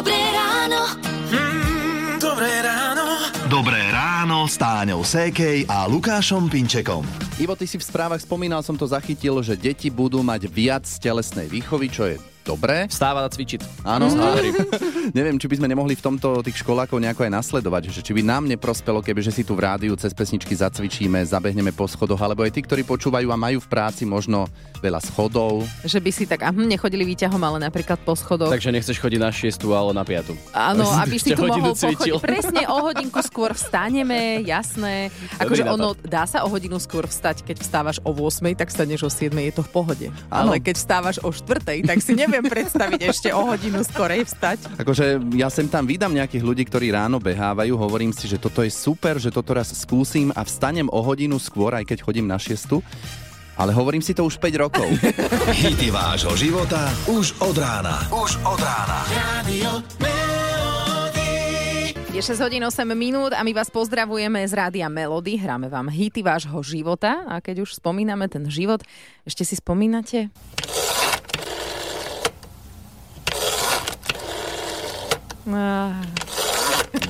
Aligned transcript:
Dobré 0.00 0.16
ráno. 0.32 0.80
Mm, 1.28 2.16
dobré 2.16 2.64
ráno. 2.64 3.04
Dobré 3.52 3.84
ráno 3.92 4.48
s 4.48 4.56
Táňou 4.56 5.04
Sékej 5.04 5.68
a 5.68 5.84
Lukášom 5.84 6.48
Pinčekom. 6.48 7.04
Ivo, 7.36 7.52
ty 7.52 7.68
si 7.68 7.76
v 7.76 7.84
správach 7.84 8.24
spomínal, 8.24 8.64
som 8.64 8.80
to 8.80 8.88
zachytil, 8.88 9.44
že 9.44 9.60
deti 9.60 9.92
budú 9.92 10.24
mať 10.24 10.48
viac 10.48 10.88
telesnej 10.88 11.52
výchovy, 11.52 11.92
čo 11.92 12.08
je 12.08 12.16
dobré. 12.50 12.90
Vstáva 12.90 13.22
a 13.22 13.30
cvičiť. 13.30 13.86
Áno, 13.86 14.10
mm. 14.10 15.12
Neviem, 15.18 15.38
či 15.38 15.46
by 15.46 15.62
sme 15.62 15.70
nemohli 15.70 15.94
v 15.94 16.02
tomto 16.02 16.42
tých 16.42 16.62
školákov 16.62 16.98
nejako 16.98 17.26
aj 17.26 17.32
nasledovať, 17.38 17.82
že 17.94 18.00
či 18.02 18.12
by 18.14 18.22
nám 18.26 18.50
neprospelo, 18.50 18.98
keby 19.02 19.22
že 19.22 19.30
si 19.30 19.42
tu 19.46 19.54
v 19.54 19.66
rádiu 19.66 19.94
cez 19.94 20.10
pesničky 20.10 20.54
zacvičíme, 20.54 21.22
zabehneme 21.22 21.70
po 21.70 21.86
schodoch, 21.86 22.18
alebo 22.18 22.42
aj 22.42 22.54
tí, 22.54 22.60
ktorí 22.66 22.82
počúvajú 22.82 23.30
a 23.30 23.36
majú 23.38 23.62
v 23.62 23.68
práci 23.70 24.02
možno 24.02 24.50
veľa 24.80 24.98
schodov. 25.04 25.62
Že 25.84 25.98
by 26.02 26.10
si 26.10 26.24
tak, 26.26 26.42
hm, 26.42 26.66
nechodili 26.66 27.04
výťahom, 27.14 27.38
ale 27.38 27.58
napríklad 27.62 28.00
po 28.02 28.16
schodoch. 28.16 28.50
Takže 28.50 28.72
nechceš 28.72 28.96
chodiť 28.98 29.20
na 29.20 29.30
6, 29.30 29.60
ale 29.70 29.92
na 29.94 30.02
5. 30.02 30.34
Áno, 30.56 30.84
aby 31.04 31.16
si 31.20 31.30
tu 31.36 31.42
mohol 31.44 31.76
pochodiť. 31.76 32.18
Presne 32.18 32.62
o 32.66 32.76
hodinku 32.90 33.20
skôr 33.22 33.52
vstaneme, 33.54 34.42
jasné. 34.42 35.12
Akože 35.36 35.62
ono, 35.68 35.94
dá 36.00 36.24
sa 36.24 36.42
o 36.42 36.48
hodinu 36.48 36.80
skôr 36.80 37.06
vstať, 37.06 37.44
keď 37.44 37.56
vstávaš 37.60 37.96
o 38.02 38.10
8, 38.10 38.56
tak 38.56 38.72
staneš 38.72 39.06
o 39.06 39.10
7, 39.12 39.36
je 39.36 39.52
to 39.54 39.62
v 39.62 39.70
pohode. 39.70 40.06
Áno. 40.32 40.56
Ale 40.56 40.62
keď 40.62 40.74
vstávaš 40.80 41.16
o 41.20 41.30
4, 41.30 41.84
tak 41.84 41.98
si 42.00 42.16
neviem 42.16 42.39
predstaviť 42.46 43.00
ešte 43.10 43.28
o 43.34 43.48
hodinu 43.52 43.84
skorej 43.84 44.24
vstať. 44.24 44.80
Akože 44.80 45.20
ja 45.36 45.48
sem 45.52 45.66
tam 45.68 45.84
vydám 45.84 46.12
nejakých 46.14 46.44
ľudí, 46.44 46.64
ktorí 46.68 46.92
ráno 46.94 47.20
behávajú, 47.20 47.76
hovorím 47.76 48.14
si, 48.14 48.30
že 48.30 48.40
toto 48.40 48.64
je 48.64 48.72
super, 48.72 49.20
že 49.20 49.34
toto 49.34 49.52
raz 49.52 49.72
skúsim 49.72 50.30
a 50.32 50.44
vstanem 50.46 50.88
o 50.88 51.00
hodinu 51.02 51.36
skôr, 51.36 51.76
aj 51.76 51.88
keď 51.88 51.98
chodím 52.04 52.26
na 52.30 52.40
6. 52.40 52.80
Ale 53.60 53.76
hovorím 53.76 54.00
si 54.00 54.16
to 54.16 54.24
už 54.24 54.40
5 54.40 54.56
rokov. 54.56 54.88
Hity 55.64 55.92
vášho 55.92 56.32
života 56.32 56.88
už 57.04 57.36
od 57.44 57.56
rána. 57.60 58.08
Už 58.08 58.40
od 58.40 58.56
rána. 58.56 59.04
Radio. 59.12 59.70
Je 62.10 62.18
6 62.18 62.42
hodín 62.42 62.60
8 62.66 62.84
minút 62.98 63.30
a 63.30 63.40
my 63.46 63.54
vás 63.54 63.70
pozdravujeme 63.70 64.42
z 64.42 64.52
Rádia 64.52 64.90
Melody. 64.90 65.38
Hráme 65.38 65.70
vám 65.70 65.86
hity 65.86 66.26
vášho 66.26 66.58
života 66.60 67.22
a 67.30 67.38
keď 67.38 67.62
už 67.62 67.78
spomíname 67.78 68.26
ten 68.26 68.50
život, 68.50 68.82
ešte 69.22 69.46
si 69.46 69.54
spomínate? 69.54 70.26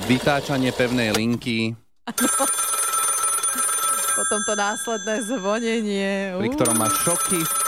Vytáčanie 0.05 0.75
pevnej 0.75 1.15
linky, 1.15 1.77
potom 4.21 4.39
to 4.47 4.53
následné 4.55 5.15
zvonenie. 5.27 6.11
pri 6.39 6.49
ktorom 6.55 6.77
máš 6.77 6.93
šoky. 7.03 7.60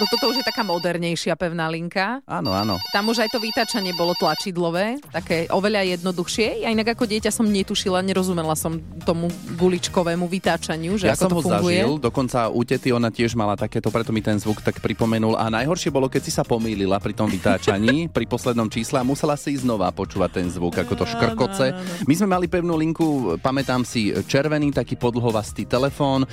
No 0.00 0.08
toto 0.08 0.32
už 0.32 0.40
je 0.40 0.48
taká 0.48 0.64
modernejšia 0.64 1.36
pevná 1.36 1.68
linka. 1.68 2.24
Áno, 2.24 2.56
áno. 2.56 2.80
Tam 2.88 3.04
už 3.12 3.20
aj 3.20 3.36
to 3.36 3.36
vytačanie 3.36 3.92
bolo 3.92 4.16
tlačidlové, 4.16 4.96
také 5.12 5.44
oveľa 5.52 6.00
jednoduchšie. 6.00 6.64
Ja 6.64 6.72
inak 6.72 6.96
ako 6.96 7.04
dieťa 7.04 7.28
som 7.28 7.44
netušila, 7.44 8.00
nerozumela 8.00 8.56
som 8.56 8.80
tomu 9.04 9.28
guličkovému 9.60 10.24
vytáčaniu, 10.24 10.96
že 10.96 11.12
ja 11.12 11.12
ako 11.12 11.20
som 11.20 11.28
to 11.28 11.36
ho 11.36 11.42
funguje. 11.44 11.84
zažil, 11.84 11.90
dokonca 12.00 12.48
u 12.48 12.64
tety 12.64 12.96
ona 12.96 13.12
tiež 13.12 13.36
mala 13.36 13.60
takéto, 13.60 13.92
preto 13.92 14.08
mi 14.08 14.24
ten 14.24 14.40
zvuk 14.40 14.64
tak 14.64 14.80
pripomenul. 14.80 15.36
A 15.36 15.52
najhoršie 15.52 15.92
bolo, 15.92 16.08
keď 16.08 16.22
si 16.24 16.32
sa 16.32 16.48
pomýlila 16.48 16.96
pri 16.96 17.12
tom 17.12 17.28
vytáčaní, 17.28 18.08
pri 18.16 18.24
poslednom 18.24 18.72
čísle 18.72 19.04
a 19.04 19.04
musela 19.04 19.36
si 19.36 19.52
znova 19.60 19.92
počúvať 19.92 20.40
ten 20.40 20.48
zvuk, 20.48 20.80
ako 20.80 20.96
to 20.96 21.04
škrkoce. 21.04 21.76
My 22.08 22.14
sme 22.16 22.28
mali 22.40 22.48
pevnú 22.48 22.72
linku, 22.72 23.36
pamätám 23.44 23.84
si, 23.84 24.16
červený 24.24 24.72
taký 24.72 24.96
podlhovastý 24.96 25.68
telefón. 25.68 26.24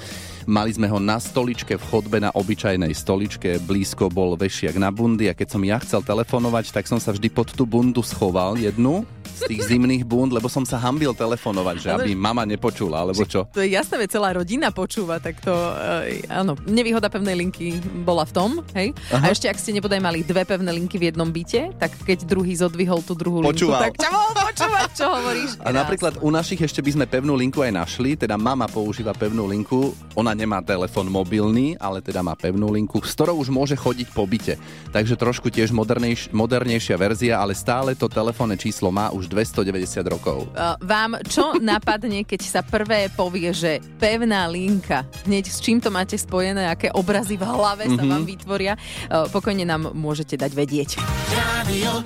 Mali 0.47 0.71
sme 0.71 0.87
ho 0.87 0.95
na 1.03 1.19
stoličke 1.19 1.75
v 1.75 1.83
chodbe 1.91 2.23
na 2.23 2.31
obyčajnej 2.31 2.95
stoličke, 2.95 3.56
blízko 3.61 4.09
bol 4.09 4.37
vešiak 4.37 4.77
na 4.77 4.93
bundy 4.93 5.29
a 5.29 5.37
keď 5.37 5.47
som 5.51 5.61
ja 5.65 5.77
chcel 5.81 6.01
telefonovať, 6.05 6.71
tak 6.73 6.85
som 6.85 7.01
sa 7.01 7.13
vždy 7.13 7.29
pod 7.29 7.51
tú 7.53 7.63
bundu 7.65 8.01
schoval 8.05 8.57
jednu 8.57 9.03
z 9.27 9.41
tých 9.51 9.61
zimných 9.67 10.03
bund, 10.07 10.31
lebo 10.31 10.47
som 10.47 10.63
sa 10.63 10.79
hambil 10.79 11.11
telefonovať, 11.11 11.75
že 11.77 11.89
aby 11.93 12.11
mama 12.15 12.47
nepočula, 12.47 13.03
alebo 13.03 13.23
čo. 13.27 13.45
To 13.51 13.61
je 13.61 13.75
jasné, 13.75 13.99
veď 13.99 14.09
celá 14.17 14.29
rodina 14.33 14.71
počúva, 14.71 15.19
tak 15.19 15.39
to, 15.43 15.51
uh, 15.51 16.07
áno, 16.31 16.55
nevýhoda 16.65 17.11
pevnej 17.11 17.35
linky 17.35 17.77
bola 18.03 18.23
v 18.23 18.31
tom, 18.33 18.49
hej? 18.73 18.95
Aha. 19.11 19.29
A 19.29 19.33
ešte 19.33 19.51
ak 19.51 19.59
ste 19.59 19.75
nebodaj 19.75 19.99
mali 19.99 20.23
dve 20.23 20.47
pevné 20.47 20.71
linky 20.73 20.97
v 20.97 21.13
jednom 21.13 21.29
byte, 21.29 21.75
tak 21.77 21.91
keď 22.07 22.25
druhý 22.25 22.55
zodvihol 22.55 23.03
tú 23.03 23.13
druhú 23.13 23.43
Počúval. 23.43 23.91
linku, 23.91 23.99
tak 23.99 24.09
mohol 24.09 24.31
počúvať, 24.33 24.89
čo 24.95 25.05
hovoríš. 25.07 25.51
A 25.61 25.69
napríklad 25.75 26.13
u 26.23 26.29
našich 26.31 26.61
ešte 26.63 26.81
by 26.81 26.91
sme 26.97 27.05
pevnú 27.05 27.33
linku 27.35 27.61
aj 27.61 27.73
našli, 27.73 28.17
teda 28.17 28.39
mama 28.39 28.65
používa 28.65 29.13
pevnú 29.13 29.45
linku, 29.45 29.93
ona 30.17 30.33
nemá 30.33 30.63
telefon 30.63 31.07
mobilný, 31.07 31.77
ale 31.77 32.01
teda 32.01 32.25
má 32.25 32.33
pevnú 32.33 32.71
linku, 32.73 33.03
s 33.03 33.13
ktorou 33.13 33.39
už 33.41 33.49
môže 33.53 33.75
chodiť 33.77 34.07
po 34.11 34.25
byte. 34.25 34.57
Takže 34.89 35.19
trošku 35.19 35.49
tiež 35.53 35.73
modernejš, 35.73 36.33
modernejšia 36.33 36.95
verzia, 36.97 37.35
ale 37.37 37.53
stále 37.53 37.93
to 37.93 38.09
telefónne 38.09 38.57
číslo 38.57 38.89
má 38.89 39.13
už 39.17 39.25
290 39.27 39.73
rokov. 40.05 40.45
Uh, 40.53 40.77
vám 40.79 41.17
čo 41.25 41.57
napadne, 41.57 42.21
keď 42.21 42.41
sa 42.45 42.61
prvé 42.61 43.09
povie, 43.11 43.49
že 43.49 43.81
pevná 43.97 44.45
linka, 44.45 45.01
hneď 45.25 45.49
s 45.49 45.57
čím 45.57 45.81
to 45.81 45.89
máte 45.89 46.13
spojené, 46.15 46.69
aké 46.69 46.93
obrazy 46.93 47.35
v 47.35 47.43
hlave 47.43 47.89
sa 47.89 48.03
Mhm. 48.05 48.09
vám 48.09 48.23
vytvoria, 48.23 48.73
uh, 48.77 49.25
pokojne 49.27 49.65
nám 49.65 49.89
môžete 49.91 50.37
dať 50.37 50.51
vedieť. 50.53 50.89
Radio. 51.33 52.05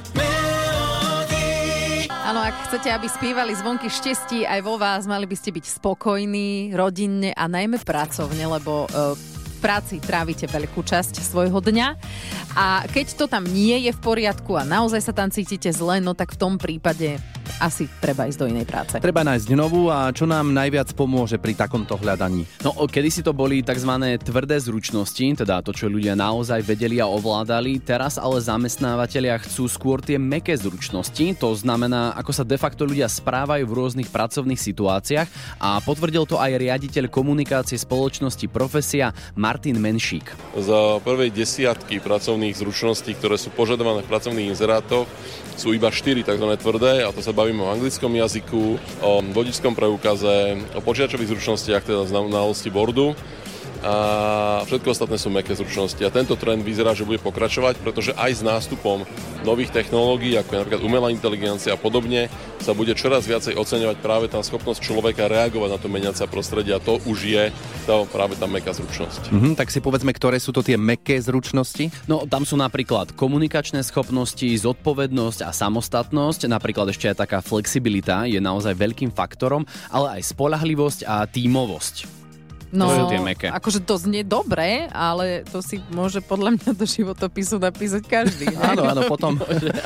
Áno, 2.21 2.39
ak 2.39 2.71
chcete, 2.71 2.87
aby 2.87 3.11
spievali 3.11 3.51
zvonky 3.51 3.91
štestí 3.91 4.47
aj 4.47 4.63
vo 4.63 4.79
vás, 4.79 5.03
mali 5.03 5.27
by 5.27 5.35
ste 5.35 5.51
byť 5.51 5.65
spokojní, 5.67 6.71
rodinne 6.71 7.35
a 7.35 7.43
najmä 7.43 7.75
pracovne, 7.83 8.39
lebo 8.47 8.87
uh, 8.87 9.11
v 9.11 9.30
práci 9.61 10.01
trávite 10.01 10.49
veľkú 10.49 10.81
časť 10.81 11.21
svojho 11.21 11.61
dňa. 11.61 11.87
A 12.57 12.83
keď 12.89 13.07
to 13.15 13.25
tam 13.29 13.45
nie 13.45 13.85
je 13.85 13.93
v 13.93 13.99
poriadku 14.01 14.57
a 14.57 14.65
naozaj 14.65 15.05
sa 15.05 15.13
tam 15.13 15.29
cítite 15.29 15.69
zle, 15.69 16.01
no 16.01 16.17
tak 16.17 16.33
v 16.33 16.41
tom 16.41 16.57
prípade 16.57 17.21
asi 17.59 17.89
treba 17.99 18.29
ísť 18.29 18.39
do 18.39 18.47
inej 18.47 18.69
práce. 18.69 18.95
Treba 19.01 19.25
nájsť 19.25 19.47
novú 19.57 19.91
a 19.91 20.13
čo 20.15 20.29
nám 20.29 20.53
najviac 20.53 20.93
pomôže 20.95 21.41
pri 21.41 21.57
takomto 21.57 21.97
hľadaní? 21.97 22.47
No, 22.63 22.71
kedysi 22.87 23.25
to 23.25 23.33
boli 23.33 23.65
tzv. 23.65 23.91
tvrdé 24.21 24.61
zručnosti, 24.61 25.43
teda 25.43 25.65
to, 25.65 25.73
čo 25.73 25.91
ľudia 25.91 26.15
naozaj 26.15 26.61
vedeli 26.63 27.01
a 27.01 27.09
ovládali. 27.09 27.81
Teraz 27.81 28.21
ale 28.21 28.39
zamestnávateľia 28.39 29.41
chcú 29.41 29.65
skôr 29.67 29.99
tie 29.99 30.21
meké 30.21 30.53
zručnosti, 30.53 31.41
to 31.41 31.49
znamená, 31.57 32.13
ako 32.15 32.31
sa 32.31 32.43
de 32.45 32.55
facto 32.55 32.85
ľudia 32.85 33.09
správajú 33.09 33.65
v 33.65 33.75
rôznych 33.75 34.09
pracovných 34.13 34.61
situáciách 34.61 35.57
a 35.57 35.81
potvrdil 35.81 36.29
to 36.29 36.37
aj 36.37 36.55
riaditeľ 36.59 37.09
komunikácie 37.09 37.79
spoločnosti 37.79 38.45
Profesia 38.51 39.15
Martin 39.33 39.81
Menšík. 39.81 40.55
Za 40.59 41.01
prvej 41.01 41.33
desiatky 41.33 41.97
pracovných 41.97 42.53
zručností, 42.53 43.17
ktoré 43.17 43.39
sú 43.39 43.49
požadované 43.49 44.05
v 44.05 44.11
pracovných 44.11 44.51
inzerátoch, 44.53 45.09
sú 45.55 45.75
iba 45.77 45.93
4 45.93 46.25
tzv. 46.25 46.47
tvrdé, 46.57 47.05
a 47.05 47.13
to 47.13 47.21
sa 47.21 47.35
bavíme 47.41 47.65
o 47.65 47.73
anglickom 47.73 48.13
jazyku, 48.15 48.77
o 49.01 49.25
vodičskom 49.33 49.73
preukaze, 49.73 50.61
o 50.77 50.81
počiačových 50.85 51.33
zručnostiach, 51.33 51.81
teda 51.81 52.05
znalosti 52.05 52.69
bordu 52.69 53.17
a 53.81 54.61
všetko 54.69 54.93
ostatné 54.93 55.17
sú 55.17 55.33
meké 55.33 55.57
zručnosti. 55.57 55.99
A 56.05 56.13
tento 56.13 56.37
trend 56.37 56.61
vyzerá, 56.61 56.93
že 56.93 57.05
bude 57.05 57.17
pokračovať, 57.17 57.81
pretože 57.81 58.13
aj 58.13 58.31
s 58.37 58.41
nástupom 58.45 59.03
nových 59.41 59.73
technológií, 59.73 60.37
ako 60.37 60.49
je 60.53 60.59
napríklad 60.61 60.85
umelá 60.85 61.09
inteligencia 61.09 61.73
a 61.73 61.81
podobne, 61.81 62.29
sa 62.61 62.77
bude 62.77 62.93
čoraz 62.93 63.25
viacej 63.25 63.57
oceňovať 63.57 63.97
práve 63.97 64.29
tá 64.29 64.37
schopnosť 64.37 64.85
človeka 64.85 65.25
reagovať 65.25 65.69
na 65.73 65.79
to 65.81 65.89
meniace 65.89 66.21
prostredie 66.29 66.77
a 66.77 66.83
to 66.83 67.01
už 67.09 67.19
je 67.25 67.43
tá, 67.89 68.05
práve 68.05 68.37
tá 68.37 68.45
meká 68.45 68.69
zručnosť. 68.69 69.33
Mhm, 69.33 69.57
tak 69.57 69.73
si 69.73 69.81
povedzme, 69.81 70.13
ktoré 70.13 70.37
sú 70.37 70.53
to 70.53 70.61
tie 70.61 70.77
meké 70.77 71.17
zručnosti? 71.17 71.89
No, 72.05 72.29
tam 72.29 72.45
sú 72.45 72.53
napríklad 72.61 73.17
komunikačné 73.17 73.81
schopnosti, 73.81 74.45
zodpovednosť 74.45 75.41
a 75.41 75.49
samostatnosť, 75.49 76.45
napríklad 76.45 76.93
ešte 76.93 77.09
aj 77.09 77.25
taká 77.25 77.39
flexibilita 77.41 78.29
je 78.29 78.37
naozaj 78.37 78.77
veľkým 78.77 79.09
faktorom, 79.09 79.65
ale 79.89 80.21
aj 80.21 80.37
spolahlivosť 80.37 81.09
a 81.09 81.25
tímovosť. 81.25 82.20
No, 82.71 82.87
To 82.87 82.95
sú 82.97 83.03
tie 83.07 83.19
mäkké. 83.19 83.47
akože 83.47 83.79
to 83.81 83.95
znie 83.97 84.23
dobre, 84.23 84.87
ale 84.89 85.43
to 85.45 85.59
si 85.59 85.77
môže 85.89 86.19
podľa 86.19 86.55
mňa 86.55 86.71
do 86.71 86.85
životopisu 86.85 87.55
napísať 87.57 88.03
každý. 88.03 88.47
ne? 88.47 88.57
Áno, 88.57 88.83
áno, 88.85 89.01
potom 89.05 89.35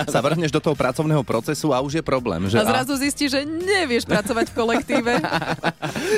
sa 0.05 0.19
vrhneš 0.19 0.49
do 0.49 0.61
toho 0.61 0.73
pracovného 0.73 1.21
procesu 1.21 1.69
a 1.69 1.81
už 1.81 1.97
je 1.97 2.03
problém. 2.03 2.45
Že 2.45 2.57
A 2.57 2.63
zrazu 2.63 2.93
zistíš, 2.95 3.29
že 3.31 3.41
nevieš 3.41 4.05
pracovať 4.05 4.49
v 4.49 4.55
kolektíve. 4.55 5.13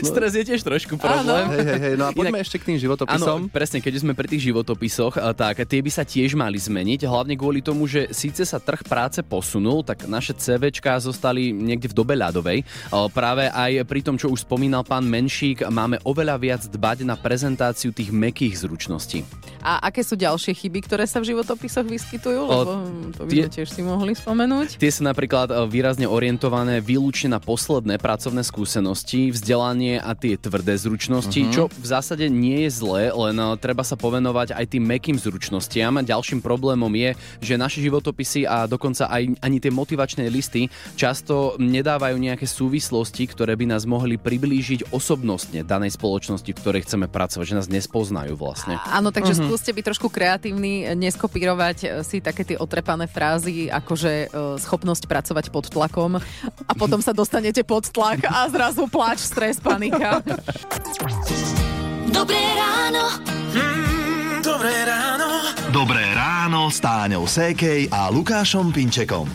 Stres 0.04 0.34
je 0.34 0.44
tiež 0.44 0.62
trošku 0.62 0.96
problém. 0.96 1.48
Hej, 1.50 1.64
hej, 1.64 1.80
hej, 1.80 1.94
no 1.96 2.06
a 2.06 2.12
poďme 2.12 2.36
Inak- 2.36 2.46
ešte 2.46 2.58
k 2.58 2.68
tým 2.68 2.78
Áno, 2.78 2.84
životopisom. 2.84 3.38
presne, 3.48 3.80
keď 3.80 3.94
sme 3.98 4.12
pri 4.12 4.28
tých 4.28 4.44
životopisoch, 4.46 5.14
tak 5.34 5.64
tie 5.64 5.80
by 5.80 5.90
sa 5.90 6.04
tiež 6.04 6.34
mali 6.34 6.58
zmeniť, 6.58 7.04
hlavne 7.04 7.34
kvôli 7.34 7.60
tomu, 7.60 7.86
že 7.86 8.12
síce 8.12 8.44
sa 8.44 8.58
trh 8.58 8.84
práce 8.84 9.20
posunul, 9.22 9.82
tak 9.82 10.04
naše 10.06 10.34
CVčká 10.34 11.00
zostali 11.00 11.50
niekde 11.50 11.88
v 11.88 11.96
dobe 11.96 12.14
ľadovej. 12.14 12.62
A 12.90 13.08
Práve 13.10 13.48
aj 13.48 13.82
pri 13.84 14.02
tom, 14.02 14.16
čo 14.16 14.28
už 14.28 14.44
spomínal 14.44 14.84
pán 14.84 15.02
Menšík, 15.04 15.66
máme 15.68 15.98
oveľa 16.04 16.36
viac 16.38 16.57
viac 16.58 16.74
dbať 16.74 17.06
na 17.06 17.14
prezentáciu 17.14 17.94
tých 17.94 18.10
mekých 18.10 18.66
zručností. 18.66 19.22
A 19.62 19.78
aké 19.94 20.02
sú 20.02 20.18
ďalšie 20.18 20.58
chyby, 20.58 20.90
ktoré 20.90 21.06
sa 21.06 21.22
v 21.22 21.30
životopisoch 21.30 21.86
vyskytujú? 21.86 22.42
Lebo 22.50 22.74
to 23.14 23.22
by 23.30 23.30
sme 23.30 23.46
tie- 23.46 23.62
tiež 23.62 23.70
si 23.70 23.82
mohli 23.86 24.18
spomenúť. 24.18 24.82
Tie 24.82 24.90
sú 24.90 25.06
napríklad 25.06 25.54
e, 25.54 25.70
výrazne 25.70 26.10
orientované 26.10 26.82
výlučne 26.82 27.38
na 27.38 27.38
posledné 27.38 28.02
pracovné 28.02 28.42
skúsenosti, 28.42 29.30
vzdelanie 29.30 30.02
a 30.02 30.18
tie 30.18 30.34
tvrdé 30.34 30.74
zručnosti, 30.82 31.38
uh-huh. 31.38 31.54
čo 31.54 31.64
v 31.70 31.86
zásade 31.86 32.26
nie 32.26 32.66
je 32.66 32.72
zlé, 32.74 33.14
len 33.14 33.38
e, 33.38 33.54
treba 33.62 33.86
sa 33.86 33.94
povenovať 33.94 34.58
aj 34.58 34.66
tým 34.66 34.82
mekým 34.82 35.22
zručnostiam. 35.22 36.02
Ďalším 36.02 36.42
problémom 36.42 36.90
je, 36.98 37.14
že 37.38 37.54
naše 37.54 37.86
životopisy 37.86 38.50
a 38.50 38.66
dokonca 38.66 39.06
aj 39.14 39.46
ani 39.46 39.58
tie 39.62 39.70
motivačné 39.70 40.26
listy 40.34 40.74
často 40.98 41.54
nedávajú 41.62 42.18
nejaké 42.18 42.50
súvislosti, 42.50 43.30
ktoré 43.30 43.54
by 43.54 43.78
nás 43.78 43.86
mohli 43.86 44.18
priblížiť 44.18 44.90
osobnostne 44.96 45.68
danej 45.68 46.00
spoločnosti, 46.00 46.47
v 46.52 46.60
ktorej 46.60 46.82
chceme 46.86 47.08
pracovať, 47.08 47.46
že 47.48 47.58
nás 47.58 47.68
nespoznajú 47.72 48.36
vlastne. 48.38 48.78
Áno, 48.88 49.10
takže 49.10 49.36
uh-huh. 49.36 49.48
skúste 49.50 49.72
byť 49.72 49.84
trošku 49.84 50.08
kreatívni, 50.12 50.88
neskopírovať 50.96 51.78
e, 51.84 51.88
si 52.04 52.20
také 52.20 52.44
tie 52.44 52.58
otrepané 52.60 53.08
frázy, 53.08 53.72
akože 53.72 54.12
e, 54.12 54.28
schopnosť 54.62 55.08
pracovať 55.08 55.46
pod 55.50 55.72
tlakom 55.72 56.20
a 56.68 56.72
potom 56.76 57.00
sa 57.00 57.16
dostanete 57.16 57.64
pod 57.64 57.90
tlak 57.90 58.28
a 58.28 58.48
zrazu 58.52 58.86
plač, 58.88 59.24
stres, 59.24 59.58
panika. 59.64 60.22
Dobré 62.12 62.44
ráno. 62.56 63.04
Mm, 63.56 64.40
dobré 64.44 64.76
ráno. 64.88 65.28
Dobré 65.72 66.06
ráno 66.16 66.72
s 66.72 66.80
Táňou 66.80 67.28
Sékej 67.28 67.92
a 67.92 68.08
Lukášom 68.08 68.72
Pinčekom. 68.72 69.28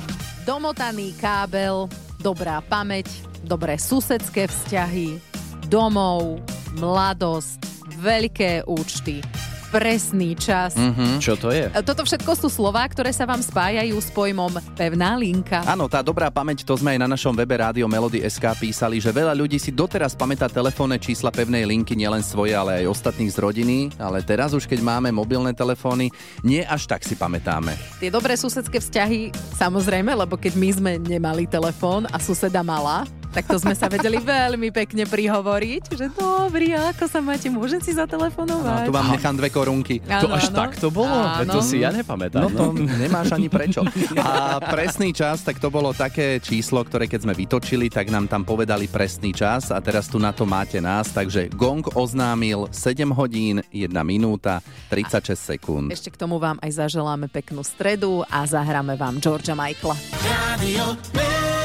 Domotaný 0.42 1.14
kábel, 1.20 1.86
dobrá 2.18 2.58
pamäť, 2.58 3.06
dobré 3.46 3.78
susedské 3.78 4.50
vzťahy, 4.50 5.31
domov, 5.72 6.36
mladosť, 6.76 7.64
veľké 7.96 8.68
účty, 8.68 9.24
presný 9.72 10.36
čas. 10.36 10.76
Mhm. 10.76 11.16
Čo 11.16 11.40
to 11.40 11.48
je? 11.48 11.72
Toto 11.80 12.04
všetko 12.04 12.36
sú 12.36 12.52
slová, 12.52 12.84
ktoré 12.84 13.08
sa 13.08 13.24
vám 13.24 13.40
spájajú 13.40 13.96
s 13.96 14.12
pojmom 14.12 14.52
pevná 14.76 15.16
linka. 15.16 15.64
Áno, 15.64 15.88
tá 15.88 16.04
dobrá 16.04 16.28
pamäť, 16.28 16.68
to 16.68 16.76
sme 16.76 16.92
aj 16.92 17.00
na 17.00 17.08
našom 17.08 17.32
webe 17.32 17.56
Rádio 17.56 17.88
Melody 17.88 18.20
SK 18.20 18.68
písali, 18.68 19.00
že 19.00 19.08
veľa 19.16 19.32
ľudí 19.32 19.56
si 19.56 19.72
doteraz 19.72 20.12
pamätá 20.12 20.44
telefónne 20.52 21.00
čísla 21.00 21.32
pevnej 21.32 21.64
linky, 21.64 21.96
nielen 21.96 22.20
svoje, 22.20 22.52
ale 22.52 22.84
aj 22.84 22.92
ostatných 22.92 23.32
z 23.32 23.40
rodiny, 23.40 23.76
ale 23.96 24.20
teraz 24.20 24.52
už 24.52 24.68
keď 24.68 24.84
máme 24.84 25.08
mobilné 25.08 25.56
telefóny, 25.56 26.12
nie 26.44 26.60
až 26.68 26.84
tak 26.84 27.00
si 27.00 27.16
pamätáme. 27.16 27.72
Tie 27.96 28.12
dobré 28.12 28.36
susedské 28.36 28.76
vzťahy, 28.76 29.32
samozrejme, 29.56 30.12
lebo 30.12 30.36
keď 30.36 30.52
my 30.52 30.68
sme 30.68 30.92
nemali 31.00 31.48
telefón 31.48 32.04
a 32.12 32.20
suseda 32.20 32.60
mala, 32.60 33.08
tak 33.32 33.44
to 33.44 33.56
sme 33.56 33.72
sa 33.72 33.88
vedeli 33.88 34.18
veľmi 34.18 34.68
pekne 34.70 35.04
prihovoriť, 35.04 35.82
že 35.90 36.06
dobrý, 36.08 36.72
ako 36.76 37.04
sa 37.06 37.18
máte, 37.18 37.48
môžem 37.48 37.78
si 37.78 37.92
No, 37.92 38.04
zatelefonovať. 38.04 38.84
tu 38.84 38.92
vám 38.92 39.08
nechám 39.08 39.34
dve 39.34 39.48
korunky. 39.48 40.00
To 40.00 40.26
Áno, 40.26 40.34
až 40.34 40.48
áno. 40.48 40.56
tak 40.58 40.70
to 40.76 40.88
bolo? 40.88 41.12
Áno. 41.12 41.48
To 41.50 41.60
si 41.60 41.80
ja 41.80 41.88
nepamätám. 41.88 42.40
No 42.40 42.48
to 42.48 42.64
nemáš 42.74 43.32
ani 43.32 43.48
prečo. 43.48 43.84
A 44.18 44.56
presný 44.58 45.10
čas, 45.10 45.40
tak 45.40 45.56
to 45.56 45.68
bolo 45.68 45.92
také 45.92 46.36
číslo, 46.38 46.82
ktoré 46.82 47.04
keď 47.04 47.20
sme 47.22 47.34
vytočili, 47.34 47.88
tak 47.88 48.08
nám 48.08 48.26
tam 48.26 48.42
povedali 48.42 48.84
presný 48.86 49.32
čas 49.32 49.68
a 49.68 49.78
teraz 49.78 50.06
tu 50.06 50.16
na 50.16 50.30
to 50.30 50.44
máte 50.44 50.76
nás. 50.78 51.08
Takže 51.08 51.48
Gong 51.50 51.84
oznámil 51.90 52.68
7 52.68 53.08
hodín, 53.10 53.64
1 53.68 53.88
minúta, 54.02 54.60
36 54.88 55.32
sekúnd. 55.36 55.88
Ešte 55.88 56.10
k 56.10 56.16
tomu 56.18 56.36
vám 56.36 56.60
aj 56.60 56.82
zaželáme 56.82 57.28
peknú 57.28 57.62
stredu 57.62 58.24
a 58.26 58.44
zahráme 58.44 58.92
vám 58.94 59.16
Georgia 59.16 59.54
Michaela. 59.54 59.96
Melody. 60.20 61.61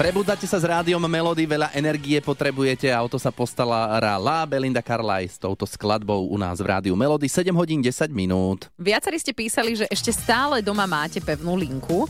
Prebudzate 0.00 0.48
sa 0.48 0.56
s 0.56 0.64
rádiom 0.64 1.04
Melody, 1.04 1.44
veľa 1.44 1.76
energie 1.76 2.24
potrebujete 2.24 2.88
a 2.88 3.04
o 3.04 3.08
to 3.12 3.20
sa 3.20 3.28
postarala 3.28 4.48
Belinda 4.48 4.80
Carlaj 4.80 5.28
s 5.28 5.36
touto 5.36 5.68
skladbou 5.68 6.24
u 6.24 6.40
nás 6.40 6.56
v 6.56 6.72
rádiu 6.72 6.96
Melody. 6.96 7.28
7 7.28 7.52
hodín 7.52 7.84
10 7.84 8.08
minút. 8.08 8.72
Viacerí 8.80 9.20
ste 9.20 9.36
písali, 9.36 9.76
že 9.76 9.84
ešte 9.92 10.08
stále 10.08 10.64
doma 10.64 10.88
máte 10.88 11.20
pevnú 11.20 11.52
linku. 11.52 12.08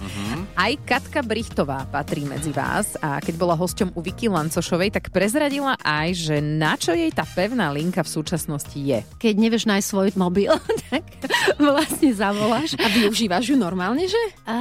Aj 0.54 0.70
Katka 0.87 1.19
Brichtová 1.26 1.82
patrí 1.90 2.22
medzi 2.22 2.54
vás 2.54 2.94
a 3.02 3.19
keď 3.19 3.34
bola 3.34 3.58
hosťom 3.58 3.90
u 3.98 4.00
Vicky 4.06 4.31
Lancošovej, 4.31 4.94
tak 4.94 5.10
prezradila 5.10 5.75
aj, 5.82 6.14
že 6.14 6.38
na 6.38 6.78
čo 6.78 6.94
jej 6.94 7.10
tá 7.10 7.26
pevná 7.26 7.75
linka 7.75 8.06
v 8.06 8.10
súčasnosti 8.22 8.78
je. 8.78 9.02
keď 9.19 9.34
nevieš 9.34 9.66
nájsť 9.66 9.87
svoj 9.90 10.14
mobil, 10.14 10.54
tak 10.94 11.10
vlastne 11.58 12.14
zavoláš. 12.14 12.78
A 12.78 12.87
využívaš 12.87 13.50
ju 13.50 13.58
normálne, 13.58 14.06
že? 14.06 14.22
A 14.46 14.56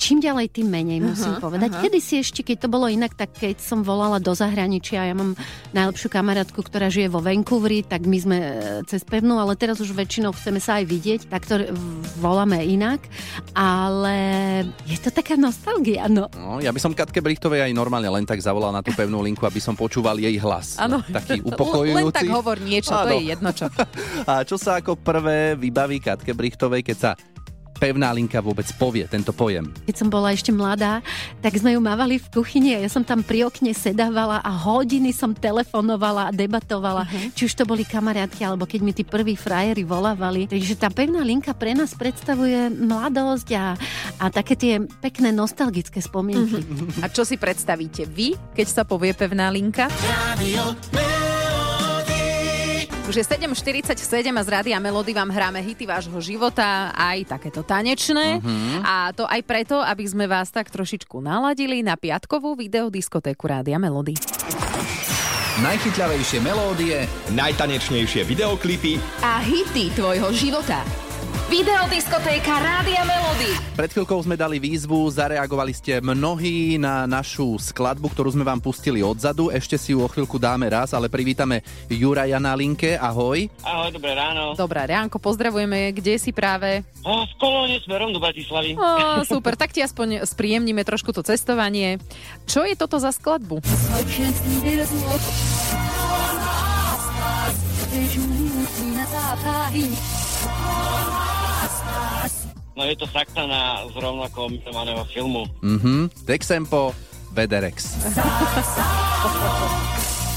čím 0.00 0.24
ďalej, 0.24 0.48
tým 0.56 0.72
menej, 0.72 1.04
musím 1.04 1.36
Aha, 1.36 1.44
povedať. 1.44 1.68
aha. 1.68 1.84
Kedy 1.84 2.00
si 2.00 2.16
ešte, 2.16 2.40
keď 2.40 2.61
to 2.62 2.70
bolo 2.70 2.86
inak, 2.86 3.18
tak 3.18 3.34
keď 3.34 3.58
som 3.58 3.82
volala 3.82 4.22
do 4.22 4.30
zahraničia, 4.30 5.10
ja 5.10 5.14
mám 5.18 5.34
najlepšiu 5.74 6.06
kamarátku, 6.06 6.62
ktorá 6.62 6.86
žije 6.86 7.10
vo 7.10 7.18
Vancouveri, 7.18 7.82
tak 7.82 8.06
my 8.06 8.18
sme 8.22 8.38
e, 8.38 8.54
cez 8.86 9.02
pevnú, 9.02 9.42
ale 9.42 9.58
teraz 9.58 9.82
už 9.82 9.90
väčšinou 9.90 10.30
chceme 10.30 10.62
sa 10.62 10.78
aj 10.78 10.86
vidieť, 10.86 11.20
tak 11.26 11.42
to 11.50 11.74
voláme 12.22 12.62
inak. 12.62 13.02
Ale 13.58 14.14
je 14.86 14.98
to 15.02 15.10
taká 15.10 15.34
nostalgia, 15.34 16.06
no. 16.06 16.30
No, 16.38 16.62
ja 16.62 16.70
by 16.70 16.78
som 16.78 16.94
Katke 16.94 17.18
Brichtovej 17.18 17.66
aj 17.66 17.72
normálne 17.74 18.06
len 18.06 18.22
tak 18.22 18.38
zavolal 18.38 18.70
na 18.70 18.86
tú 18.86 18.94
pevnú 18.94 19.18
linku, 19.18 19.42
aby 19.42 19.58
som 19.58 19.74
počúval 19.74 20.22
jej 20.22 20.38
hlas. 20.38 20.78
Áno. 20.78 21.02
Taký 21.02 21.42
Len 21.42 21.48
upokojujúci. 21.50 22.14
tak 22.14 22.30
hovor 22.30 22.62
niečo, 22.62 22.94
to 22.94 23.10
Áno. 23.10 23.18
je 23.18 23.22
jedno 23.34 23.50
čo. 23.50 23.66
A 24.30 24.46
čo 24.46 24.54
sa 24.54 24.78
ako 24.78 24.94
prvé 25.02 25.58
vybaví 25.58 25.98
Katke 25.98 26.30
Brichtovej, 26.30 26.86
keď 26.86 26.96
sa 26.96 27.10
pevná 27.82 28.14
linka 28.14 28.38
vôbec 28.38 28.70
povie, 28.78 29.02
tento 29.10 29.34
pojem? 29.34 29.66
Keď 29.90 29.96
som 29.98 30.06
bola 30.06 30.30
ešte 30.30 30.54
mladá, 30.54 31.02
tak 31.42 31.58
sme 31.58 31.74
ju 31.74 31.82
mávali 31.82 32.22
v 32.22 32.30
kuchyni 32.30 32.78
a 32.78 32.86
ja 32.86 32.86
som 32.86 33.02
tam 33.02 33.26
pri 33.26 33.50
okne 33.50 33.74
sedávala 33.74 34.38
a 34.38 34.54
hodiny 34.54 35.10
som 35.10 35.34
telefonovala 35.34 36.30
a 36.30 36.32
debatovala, 36.32 37.02
uh-huh. 37.02 37.34
či 37.34 37.50
už 37.50 37.58
to 37.58 37.66
boli 37.66 37.82
kamarátky, 37.82 38.46
alebo 38.46 38.70
keď 38.70 38.80
mi 38.86 38.94
tí 38.94 39.02
prví 39.02 39.34
frajeri 39.34 39.82
volávali. 39.82 40.46
Takže 40.46 40.78
tá 40.78 40.94
pevná 40.94 41.26
linka 41.26 41.50
pre 41.58 41.74
nás 41.74 41.90
predstavuje 41.98 42.70
mladosť 42.70 43.48
a, 43.58 43.74
a 44.22 44.24
také 44.30 44.54
tie 44.54 44.78
pekné 45.02 45.34
nostalgické 45.34 45.98
spomienky. 45.98 46.62
Uh-huh. 46.62 47.02
A 47.02 47.10
čo 47.10 47.26
si 47.26 47.34
predstavíte 47.34 48.06
vy, 48.06 48.38
keď 48.54 48.66
sa 48.70 48.82
povie 48.86 49.10
pevná 49.10 49.50
linka? 49.50 49.90
Melody. 50.38 51.31
Už 53.02 53.18
je 53.18 53.24
7.47 53.26 53.98
a 54.30 54.42
z 54.46 54.48
Rádia 54.48 54.78
Melody 54.78 55.10
vám 55.10 55.26
hráme 55.34 55.58
hity 55.58 55.90
vášho 55.90 56.22
života, 56.22 56.94
aj 56.94 57.34
takéto 57.34 57.66
tanečné. 57.66 58.38
A 58.86 59.10
to 59.10 59.26
aj 59.26 59.42
preto, 59.42 59.82
aby 59.82 60.06
sme 60.06 60.30
vás 60.30 60.54
tak 60.54 60.70
trošičku 60.70 61.18
naladili 61.18 61.82
na 61.82 61.98
piatkovú 61.98 62.54
videodiskotéku 62.54 63.42
Rádia 63.50 63.82
Melody. 63.82 64.14
Najchytľavejšie 65.60 66.38
melódie, 66.40 67.04
Najtanečnejšie 67.36 68.24
videoklipy 68.24 68.96
A 69.20 69.44
hity 69.44 69.92
tvojho 69.92 70.32
života. 70.32 71.11
Videodiskotéka 71.52 72.64
Rádia 72.64 73.04
Melody. 73.04 73.52
Pred 73.76 73.92
chvíľkou 73.92 74.24
sme 74.24 74.40
dali 74.40 74.56
výzvu, 74.56 75.04
zareagovali 75.12 75.76
ste 75.76 76.00
mnohí 76.00 76.80
na 76.80 77.04
našu 77.04 77.60
skladbu, 77.60 78.08
ktorú 78.08 78.32
sme 78.32 78.40
vám 78.40 78.56
pustili 78.56 79.04
odzadu. 79.04 79.52
Ešte 79.52 79.76
si 79.76 79.92
ju 79.92 80.00
o 80.00 80.08
chvíľku 80.08 80.40
dáme 80.40 80.64
raz, 80.72 80.96
ale 80.96 81.12
privítame 81.12 81.60
Juraja 81.92 82.40
na 82.40 82.56
linke. 82.56 82.96
Ahoj. 82.96 83.52
Ahoj, 83.68 83.92
dobré 83.92 84.16
ráno. 84.16 84.56
Dobrá, 84.56 84.88
Ránko, 84.88 85.20
pozdravujeme. 85.20 85.92
Kde 85.92 86.16
si 86.16 86.32
práve? 86.32 86.88
O, 87.04 87.28
v 87.28 87.34
kolóne 87.36 87.76
smerom 87.84 88.16
do 88.16 88.20
Bratislavy. 88.24 88.72
Ó, 88.72 89.20
super, 89.28 89.52
tak 89.52 89.76
ti 89.76 89.84
aspoň 89.84 90.24
spríjemníme 90.24 90.80
trošku 90.88 91.12
to 91.12 91.20
cestovanie. 91.20 92.00
Čo 92.48 92.64
je 92.64 92.72
toto 92.80 92.96
za 92.96 93.12
skladbu? 93.12 93.60
No 102.76 102.84
je 102.84 102.96
to 102.96 103.06
saktana 103.06 103.84
z 103.92 103.96
rovnako 104.00 104.48
milovaného 104.48 105.04
filmu. 105.04 105.46
Mhm. 105.62 106.08
Dexempo, 106.24 106.94
Vederex. 107.32 107.96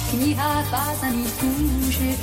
kniha 0.09 0.61
vázaný 0.71 1.25
kůži. 1.39 2.15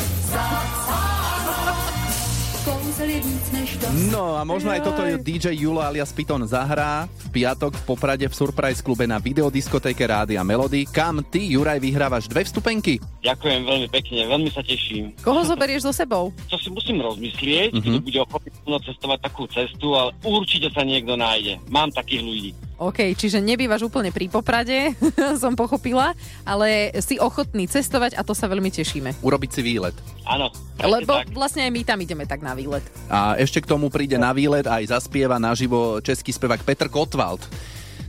No 4.13 4.37
a 4.37 4.45
možno 4.45 4.69
aj 4.69 4.85
toto 4.85 5.01
DJ 5.17 5.57
Julo 5.57 5.81
alias 5.81 6.13
Piton 6.13 6.45
zahrá 6.45 7.09
v 7.09 7.41
piatok 7.41 7.73
v 7.73 7.83
Poprade 7.89 8.27
v 8.29 8.35
Surprise 8.35 8.85
klube 8.85 9.09
na 9.09 9.17
videodiskotéke 9.17 10.05
Rádia 10.05 10.45
Melody, 10.45 10.85
kam 10.85 11.25
ty, 11.25 11.57
Juraj, 11.57 11.81
vyhrávaš 11.81 12.29
dve 12.29 12.45
vstupenky. 12.45 13.01
Ďakujem 13.25 13.65
veľmi 13.65 13.89
pekne, 13.89 14.29
veľmi 14.29 14.51
sa 14.53 14.61
teším. 14.61 15.17
Koho 15.19 15.41
zoberieš 15.41 15.89
so 15.89 15.93
sebou? 15.93 16.37
To 16.47 16.57
si 16.57 16.69
musím 16.69 17.01
rozmyslieť, 17.01 17.73
Mhm. 17.73 17.81
kto 17.81 17.99
bude 18.03 18.19
ochotný 18.21 18.51
so 18.53 18.63
mnou 18.67 18.81
cestovať 18.85 19.19
takú 19.23 19.43
cestu, 19.49 19.87
ale 19.93 20.11
určite 20.21 20.69
sa 20.69 20.85
niekto 20.85 21.17
nájde. 21.17 21.65
Mám 21.69 21.91
takých 21.91 22.21
ľudí. 22.21 22.51
OK, 22.83 23.15
čiže 23.15 23.39
nebývaš 23.39 23.87
úplne 23.87 24.11
pri 24.11 24.27
Poprade, 24.27 24.99
som 25.43 25.55
pochopila, 25.55 26.19
ale 26.43 26.91
si 26.99 27.21
ochotný 27.23 27.71
cestovať 27.71 28.19
a 28.19 28.27
to 28.27 28.35
sa 28.35 28.51
veľmi 28.51 28.75
tešíme. 28.75 29.23
Urobiť 29.23 29.51
si 29.55 29.61
výlet. 29.62 29.95
Áno, 30.27 30.51
Lebo 30.83 31.23
tak. 31.23 31.31
vlastne 31.31 31.62
aj 31.62 31.71
my 31.71 31.83
tam 31.87 31.99
ideme 32.03 32.25
tak 32.27 32.43
na 32.43 32.59
výlet. 32.59 32.83
A 33.07 33.39
ešte 33.39 33.62
k 33.62 33.71
tomu 33.71 33.87
príde 33.87 34.19
na 34.19 34.35
výlet 34.35 34.67
aj 34.67 34.91
zaspieva 34.91 35.39
naživo 35.39 36.03
český 36.03 36.35
spevák 36.35 36.67
Petr 36.67 36.91
Kotwald. 36.91 37.43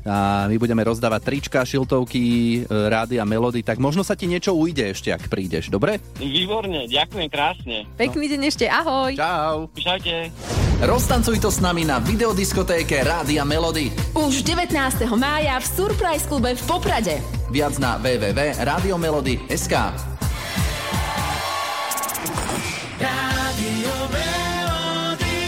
a 0.03 0.51
my 0.51 0.59
budeme 0.59 0.83
rozdávať 0.83 1.21
trička, 1.23 1.63
šiltovky, 1.63 2.21
e, 2.21 2.67
rády 2.67 3.21
a 3.21 3.25
melody, 3.25 3.63
tak 3.63 3.79
možno 3.79 4.03
sa 4.03 4.19
ti 4.19 4.27
niečo 4.27 4.51
ujde 4.51 4.91
ešte, 4.91 5.15
ak 5.15 5.31
prídeš, 5.31 5.71
dobre? 5.71 6.03
Výborne, 6.19 6.91
ďakujem 6.91 7.29
krásne. 7.31 7.87
Pekný 7.95 8.27
deň 8.27 8.41
ešte, 8.51 8.65
ahoj. 8.67 9.15
Čau. 9.15 9.71
Čaute. 9.79 10.72
Roztancuj 10.83 11.39
to 11.39 11.47
s 11.47 11.63
nami 11.63 11.87
na 11.87 12.03
videodiskotéke 12.03 13.07
Rádia 13.07 13.47
Melody. 13.47 13.87
Už 14.19 14.43
19. 14.43 14.75
mája 15.15 15.55
v 15.55 15.63
Surprise 15.63 16.27
klube 16.27 16.59
v 16.59 16.63
Poprade. 16.67 17.23
Viac 17.47 17.79
na 17.79 17.95
www.radiomelody.sk 18.03 19.75
Rádio 22.99 23.95
Melody. 24.11 25.39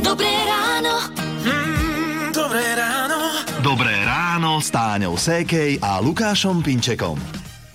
Dobré 0.00 0.32
ráno. 0.48 1.12
Mm, 1.44 2.32
dobré 2.32 2.64
ráno. 2.80 3.44
Dobré 3.60 4.08
ráno 4.08 4.56
s 4.56 4.72
Táňou 4.72 5.20
Sékej 5.20 5.84
a 5.84 6.00
Lukášom 6.00 6.64
Pinčekom. 6.64 7.20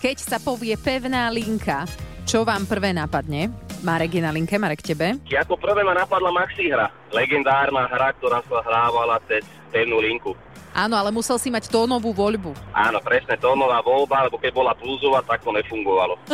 Keď 0.01 0.17
sa 0.17 0.41
povie 0.41 0.73
pevná 0.81 1.29
linka, 1.29 1.85
čo 2.25 2.41
vám 2.41 2.65
prvé 2.65 2.89
napadne? 2.89 3.53
Marek 3.83 4.15
je 4.15 4.21
na 4.23 4.31
linke, 4.31 4.55
Marek 4.55 4.79
tebe. 4.79 5.19
Ako 5.27 5.59
prvé 5.59 5.83
ma 5.83 5.91
napadla 5.91 6.31
Maxi 6.31 6.71
hra. 6.71 6.87
Legendárna 7.11 7.83
hra, 7.91 8.15
ktorá 8.15 8.39
sa 8.47 8.63
hrávala 8.63 9.19
cez 9.27 9.43
pevnú 9.75 9.99
linku. 9.99 10.31
Áno, 10.73 10.97
ale 10.97 11.09
musel 11.09 11.37
si 11.37 11.47
mať 11.47 11.69
tónovú 11.69 12.09
voľbu. 12.11 12.49
Áno, 12.73 12.97
presne, 12.99 13.37
tónová 13.37 13.77
voľba, 13.79 14.25
lebo 14.25 14.35
keď 14.35 14.51
bola 14.51 14.73
plúzová, 14.73 15.21
tak 15.21 15.39
to 15.39 15.53
nefungovalo. 15.53 16.17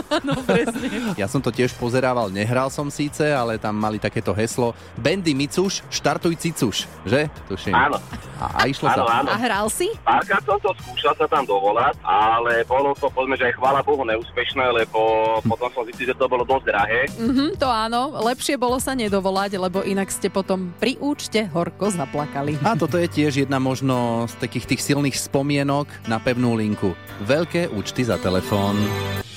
Ja 1.16 1.28
som 1.28 1.44
to 1.44 1.50
tiež 1.50 1.76
pozerával, 1.76 2.32
nehral 2.32 2.70
som 2.70 2.88
síce, 2.88 3.28
ale 3.28 3.60
tam 3.60 3.76
mali 3.76 4.00
takéto 4.00 4.32
heslo 4.32 4.72
Bendy 4.96 5.36
Micuš, 5.36 5.84
štartuj 5.90 6.40
Cicuš, 6.40 6.88
že? 7.04 7.28
Tuším. 7.52 7.76
Áno. 7.76 7.98
A, 8.40 8.64
a 8.64 8.72
išlo 8.72 8.88
Áno, 8.88 9.04
sa. 9.04 9.20
áno. 9.20 9.30
A 9.30 9.36
hral 9.36 9.68
si? 9.68 9.92
Párkrát 10.00 10.40
som 10.42 10.56
to 10.58 10.72
skúšal 10.80 11.12
sa 11.14 11.28
tam 11.28 11.44
dovolať, 11.44 12.00
ale 12.02 12.64
bolo 12.64 12.96
to, 12.96 13.12
povedzme, 13.12 13.36
že 13.36 13.52
aj 13.52 13.60
chvála 13.60 13.84
Bohu 13.84 14.08
neúspešné, 14.08 14.64
lebo 14.72 15.00
potom 15.44 15.68
som 15.70 15.84
zistil, 15.84 16.08
že 16.08 16.16
to 16.16 16.26
bolo 16.26 16.48
dosť 16.48 16.66
drahé. 16.66 17.02
Mhm, 17.20 17.60
to 17.60 17.68
áno, 17.68 18.16
lepšie 18.24 18.56
bolo 18.56 18.80
sa 18.80 18.96
nedovolať, 18.96 19.60
lebo 19.60 19.84
inak 19.84 20.08
ste 20.08 20.32
potom 20.32 20.72
pri 20.80 20.96
účte 20.98 21.52
horko 21.52 21.92
zaplakali. 21.92 22.56
A 22.64 22.80
toto 22.80 22.96
je 22.96 23.12
tiež 23.12 23.44
jedna 23.44 23.60
možno 23.60 24.29
z 24.30 24.38
takých 24.38 24.66
tých 24.76 24.82
silných 24.86 25.18
spomienok 25.18 25.90
na 26.06 26.22
pevnú 26.22 26.54
linku. 26.54 26.94
Veľké 27.26 27.74
účty 27.74 28.06
za 28.06 28.22
telefón. 28.22 28.78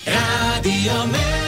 Melody. 0.05 1.42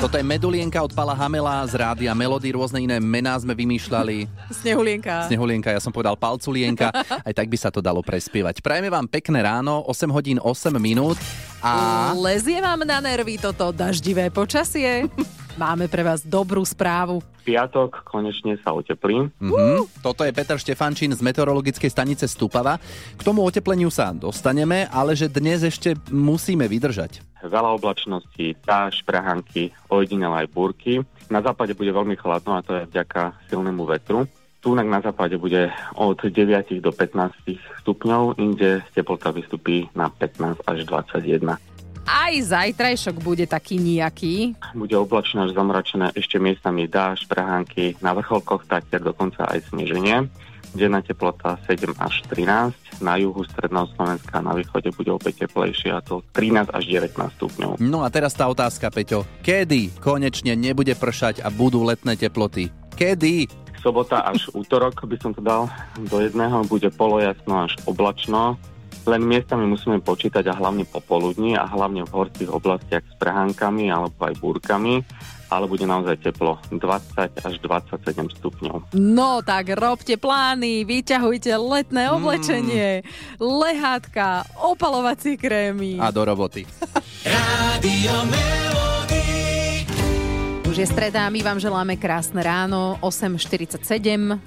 Toto 0.00 0.16
je 0.16 0.24
medulienka 0.24 0.80
od 0.80 0.96
Pala 0.96 1.12
Hamela 1.12 1.60
z 1.68 1.76
Rádia 1.76 2.16
Melody, 2.16 2.56
rôzne 2.56 2.80
iné 2.80 2.96
mená 2.96 3.36
sme 3.36 3.52
vymýšľali. 3.52 4.32
Snehulienka. 4.48 5.28
Snehulienka, 5.28 5.76
ja 5.76 5.76
som 5.76 5.92
povedal 5.92 6.16
palculienka, 6.16 6.88
aj 7.28 7.36
tak 7.36 7.52
by 7.52 7.56
sa 7.60 7.68
to 7.68 7.84
dalo 7.84 8.00
prespievať. 8.00 8.64
Prajeme 8.64 8.88
vám 8.88 9.04
pekné 9.04 9.44
ráno, 9.44 9.84
8 9.84 10.08
hodín 10.08 10.40
8 10.40 10.72
minút 10.80 11.20
a... 11.60 12.16
Lezie 12.16 12.64
vám 12.64 12.80
na 12.88 13.04
nervy 13.04 13.36
toto 13.36 13.76
daždivé 13.76 14.32
počasie? 14.32 15.04
Máme 15.60 15.84
pre 15.84 16.00
vás 16.00 16.24
dobrú 16.24 16.64
správu. 16.64 17.20
piatok 17.44 18.00
konečne 18.08 18.56
sa 18.64 18.72
oteplí. 18.72 19.28
Mhm. 19.36 20.00
Toto 20.00 20.24
je 20.24 20.32
Peter 20.32 20.56
Štefančín 20.56 21.12
z 21.12 21.20
meteorologickej 21.20 21.92
stanice 21.92 22.24
Stupava. 22.24 22.80
K 22.80 23.20
tomu 23.20 23.44
otepleniu 23.44 23.92
sa 23.92 24.16
dostaneme, 24.16 24.88
ale 24.88 25.12
že 25.12 25.28
dnes 25.28 25.60
ešte 25.60 25.92
musíme 26.08 26.64
vydržať. 26.64 27.20
Veľa 27.40 27.76
oblačností, 27.76 28.56
dáž, 28.60 29.00
prahánky, 29.04 29.72
ojedinele 29.88 30.44
aj 30.44 30.48
búrky. 30.52 31.00
Na 31.32 31.40
západe 31.40 31.72
bude 31.72 31.88
veľmi 31.92 32.16
chladno 32.18 32.58
a 32.58 32.64
to 32.64 32.76
je 32.76 32.88
vďaka 32.90 33.36
silnému 33.48 33.88
vetru. 33.88 34.28
Túnak 34.60 34.84
na 34.84 35.00
západe 35.00 35.40
bude 35.40 35.72
od 35.96 36.20
9 36.20 36.36
do 36.84 36.92
15 36.92 37.32
stupňov, 37.80 38.36
inde 38.36 38.84
teplota 38.92 39.32
vystupí 39.32 39.88
na 39.96 40.12
15 40.12 40.68
až 40.68 40.84
21. 40.84 41.56
Aj 42.04 42.32
zajtrajšok 42.34 43.16
bude 43.24 43.48
taký 43.48 43.80
nejaký. 43.80 44.58
Bude 44.76 44.96
oblačno 45.00 45.48
až 45.48 45.56
zamračené 45.56 46.12
ešte 46.12 46.36
miestami 46.36 46.84
dáž, 46.90 47.24
prahánky, 47.24 47.96
na 48.04 48.12
vrcholkoch 48.12 48.68
taktiež 48.68 49.00
dokonca 49.00 49.48
aj 49.48 49.72
sneženie. 49.72 50.28
Denná 50.70 51.02
teplota 51.02 51.58
7 51.66 51.98
až 51.98 52.22
13, 52.30 53.02
na 53.02 53.18
juhu 53.18 53.42
stredného 53.42 53.90
Slovenska 53.98 54.38
a 54.38 54.44
na 54.44 54.54
východe 54.54 54.94
bude 54.94 55.10
opäť 55.10 55.46
teplejšie 55.46 55.90
a 55.90 55.98
to 55.98 56.22
13 56.32 56.70
až 56.70 56.84
19 56.86 57.16
stupňov. 57.38 57.70
No 57.82 58.06
a 58.06 58.08
teraz 58.08 58.38
tá 58.38 58.46
otázka, 58.46 58.92
Peťo. 58.94 59.26
Kedy 59.42 59.98
konečne 59.98 60.54
nebude 60.54 60.94
pršať 60.94 61.42
a 61.42 61.50
budú 61.50 61.82
letné 61.82 62.14
teploty? 62.14 62.70
Kedy? 62.94 63.50
Sobota 63.80 64.20
až 64.22 64.52
útorok 64.52 65.08
by 65.08 65.16
som 65.16 65.32
to 65.32 65.40
dal 65.40 65.66
do 65.96 66.20
jedného, 66.20 66.68
bude 66.68 66.92
polojasno 66.92 67.64
až 67.64 67.72
oblačno. 67.88 68.60
Len 69.08 69.22
miestami 69.24 69.64
musíme 69.64 70.00
počítať 70.04 70.44
a 70.50 70.58
hlavne 70.58 70.84
popoludní 70.84 71.56
a 71.56 71.64
hlavne 71.64 72.04
v 72.04 72.14
horských 72.14 72.50
oblastiach 72.52 73.04
s 73.04 73.14
prehánkami 73.16 73.88
alebo 73.88 74.16
aj 74.20 74.34
búrkami, 74.40 75.00
ale 75.50 75.64
bude 75.66 75.88
naozaj 75.88 76.20
teplo 76.20 76.60
20 76.70 76.80
až 77.42 77.54
27 77.64 78.36
stupňov. 78.38 78.94
No 78.96 79.40
tak 79.42 79.72
robte 79.74 80.14
plány, 80.20 80.84
vyťahujte 80.86 81.52
letné 81.58 82.12
oblečenie, 82.12 83.02
lehátka, 83.40 84.46
opalovacie 84.60 85.40
krémy. 85.40 85.98
A 85.98 86.12
do 86.14 86.22
roboty. 86.22 86.68
Rádio. 87.24 88.14
Už 90.70 90.78
je 90.78 90.86
streda, 90.86 91.26
my 91.26 91.42
vám 91.42 91.58
želáme 91.58 91.98
krásne 91.98 92.46
ráno, 92.46 92.94
8.47 93.02 93.82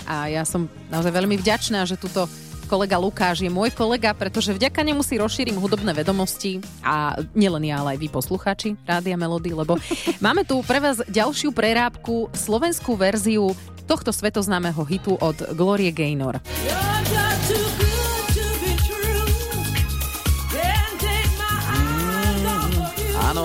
a 0.07 0.31
ja 0.31 0.47
som 0.47 0.71
naozaj 0.87 1.11
veľmi 1.11 1.35
vďačná, 1.35 1.83
že 1.83 1.99
túto 1.99 2.31
kolega 2.65 2.97
Lukáš 2.99 3.43
je 3.43 3.51
môj 3.51 3.71
kolega, 3.71 4.11
pretože 4.11 4.55
vďaka 4.55 4.81
nemu 4.81 5.01
si 5.05 5.19
rozšírim 5.19 5.55
hudobné 5.59 5.93
vedomosti 5.93 6.63
a 6.83 7.15
nielen 7.37 7.67
ja, 7.67 7.83
ale 7.83 7.95
aj 7.95 7.99
vy 8.01 8.07
poslucháči 8.09 8.69
Rádia 8.83 9.15
Melody, 9.15 9.53
lebo 9.53 9.77
máme 10.25 10.43
tu 10.43 10.59
pre 10.65 10.81
vás 10.81 10.99
ďalšiu 11.05 11.53
prerábku, 11.53 12.33
slovenskú 12.33 12.97
verziu 12.97 13.53
tohto 13.85 14.15
svetoznámeho 14.15 14.81
hitu 14.87 15.13
od 15.19 15.35
Glorie 15.53 15.91
Gaynor. 15.91 16.39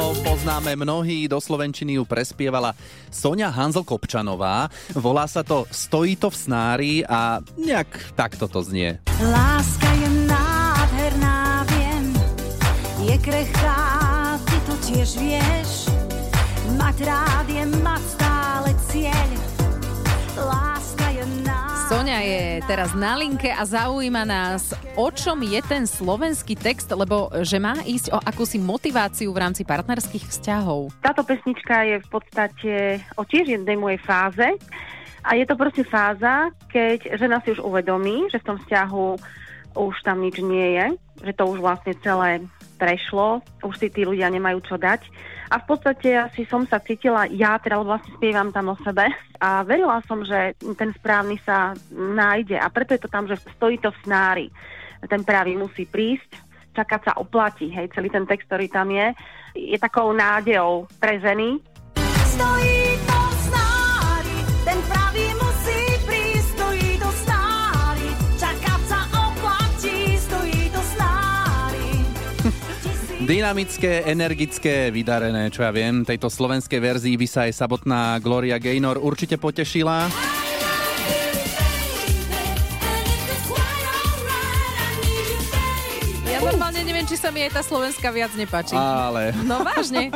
Poznáme 0.08 0.72
mnohí, 0.76 1.28
do 1.28 1.36
Slovenčiny 1.36 2.00
ju 2.00 2.08
prespievala 2.08 2.72
Sonia 3.12 3.52
Hanzel 3.52 3.84
Kopčanová. 3.84 4.72
Volá 4.96 5.28
sa 5.28 5.44
to 5.44 5.68
Stojí 5.68 6.16
to 6.16 6.32
v 6.32 6.36
snári 6.36 6.94
a 7.04 7.44
nejak 7.60 8.16
takto 8.16 8.48
to 8.48 8.64
znie. 8.64 9.02
Láska 9.20 9.90
je 9.92 10.08
nádherná, 10.24 11.66
viem, 11.68 12.04
je 13.04 13.16
krehká, 13.20 13.80
ty 14.48 14.56
to 14.64 14.74
tiež 14.88 15.08
vieš. 15.20 15.70
Mať 16.80 16.96
rád 17.04 17.46
je 17.48 17.64
mať 17.84 18.27
Sonia 21.98 22.22
je 22.22 22.62
teraz 22.62 22.94
na 22.94 23.18
linke 23.18 23.50
a 23.50 23.66
zaujíma 23.66 24.22
nás, 24.22 24.70
o 24.94 25.10
čom 25.10 25.42
je 25.42 25.58
ten 25.66 25.82
slovenský 25.82 26.54
text, 26.54 26.86
lebo 26.94 27.26
že 27.42 27.58
má 27.58 27.74
ísť 27.82 28.14
o 28.14 28.22
akúsi 28.22 28.54
motiváciu 28.54 29.34
v 29.34 29.42
rámci 29.42 29.66
partnerských 29.66 30.30
vzťahov. 30.30 30.94
Táto 31.02 31.26
pesnička 31.26 31.82
je 31.90 31.98
v 31.98 32.06
podstate 32.06 33.02
o 33.18 33.26
tiež 33.26 33.50
jednej 33.50 33.74
mojej 33.74 33.98
fáze. 33.98 34.46
A 35.26 35.34
je 35.34 35.42
to 35.42 35.58
proste 35.58 35.82
fáza, 35.90 36.54
keď 36.70 37.18
žena 37.18 37.42
si 37.42 37.58
už 37.58 37.66
uvedomí, 37.66 38.30
že 38.30 38.38
v 38.38 38.46
tom 38.46 38.62
vzťahu 38.62 39.06
už 39.74 39.94
tam 40.06 40.22
nič 40.22 40.38
nie 40.38 40.78
je, 40.78 40.86
že 41.22 41.32
to 41.34 41.44
už 41.46 41.58
vlastne 41.62 41.94
celé 42.00 42.44
prešlo, 42.78 43.42
už 43.66 43.74
si 43.74 43.88
tí 43.90 44.06
ľudia 44.06 44.30
nemajú 44.30 44.62
čo 44.62 44.76
dať. 44.78 45.02
A 45.48 45.58
v 45.58 45.64
podstate 45.64 46.12
asi 46.12 46.44
som 46.44 46.68
sa 46.68 46.78
cítila, 46.78 47.24
ja 47.32 47.56
teda 47.56 47.80
vlastne 47.80 48.12
spievam 48.20 48.52
tam 48.52 48.70
o 48.72 48.76
sebe 48.84 49.08
a 49.40 49.64
verila 49.64 50.04
som, 50.04 50.20
že 50.20 50.54
ten 50.76 50.92
správny 50.92 51.40
sa 51.40 51.72
nájde 51.90 52.60
a 52.60 52.68
preto 52.68 52.92
je 52.92 53.02
to 53.02 53.10
tam, 53.10 53.24
že 53.24 53.40
stojí 53.56 53.80
to 53.80 53.88
v 53.88 54.02
snári. 54.04 54.46
Ten 55.08 55.24
pravý 55.24 55.56
musí 55.56 55.88
prísť, 55.88 56.36
čakať 56.76 57.00
sa 57.00 57.12
oplatí, 57.16 57.72
hej, 57.72 57.88
celý 57.96 58.12
ten 58.12 58.28
text, 58.28 58.44
ktorý 58.44 58.68
tam 58.68 58.92
je, 58.92 59.08
je 59.56 59.78
takou 59.80 60.12
nádejou 60.12 60.84
pre 61.00 61.16
ženy, 61.16 61.58
Stojí 62.38 62.77
Dynamické, 73.28 74.08
energické, 74.08 74.88
vydarené, 74.88 75.52
čo 75.52 75.60
ja 75.60 75.68
viem, 75.68 76.00
tejto 76.00 76.32
slovenskej 76.32 76.80
verzii 76.80 77.12
by 77.20 77.26
sa 77.28 77.44
aj 77.44 77.60
samotná 77.60 78.16
Gloria 78.24 78.56
Gaynor 78.56 78.96
určite 78.96 79.36
potešila. 79.36 80.08
Ja 86.24 86.40
normálne 86.40 86.80
neviem, 86.80 87.04
či 87.04 87.20
sa 87.20 87.28
mi 87.28 87.44
aj 87.44 87.60
tá 87.60 87.60
slovenská 87.60 88.08
viac 88.16 88.32
nepáči. 88.32 88.72
Ale... 88.72 89.36
No 89.44 89.60
vážne. 89.60 90.08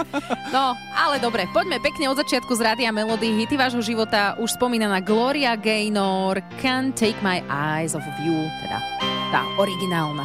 No, 0.48 0.72
ale 0.96 1.20
dobre, 1.20 1.44
poďme 1.52 1.84
pekne 1.84 2.08
od 2.08 2.16
začiatku 2.16 2.56
z 2.56 2.64
Rádia 2.64 2.96
Melody. 2.96 3.44
Hity 3.44 3.60
vášho 3.60 3.84
života 3.84 4.40
už 4.40 4.56
spomínaná 4.56 5.04
Gloria 5.04 5.52
Gaynor, 5.60 6.40
Can't 6.64 6.96
Take 6.96 7.20
My 7.20 7.44
Eyes 7.52 7.92
Off 7.92 8.08
of 8.08 8.16
You, 8.24 8.40
teda 8.64 8.80
tá 9.36 9.44
originálna. 9.60 10.24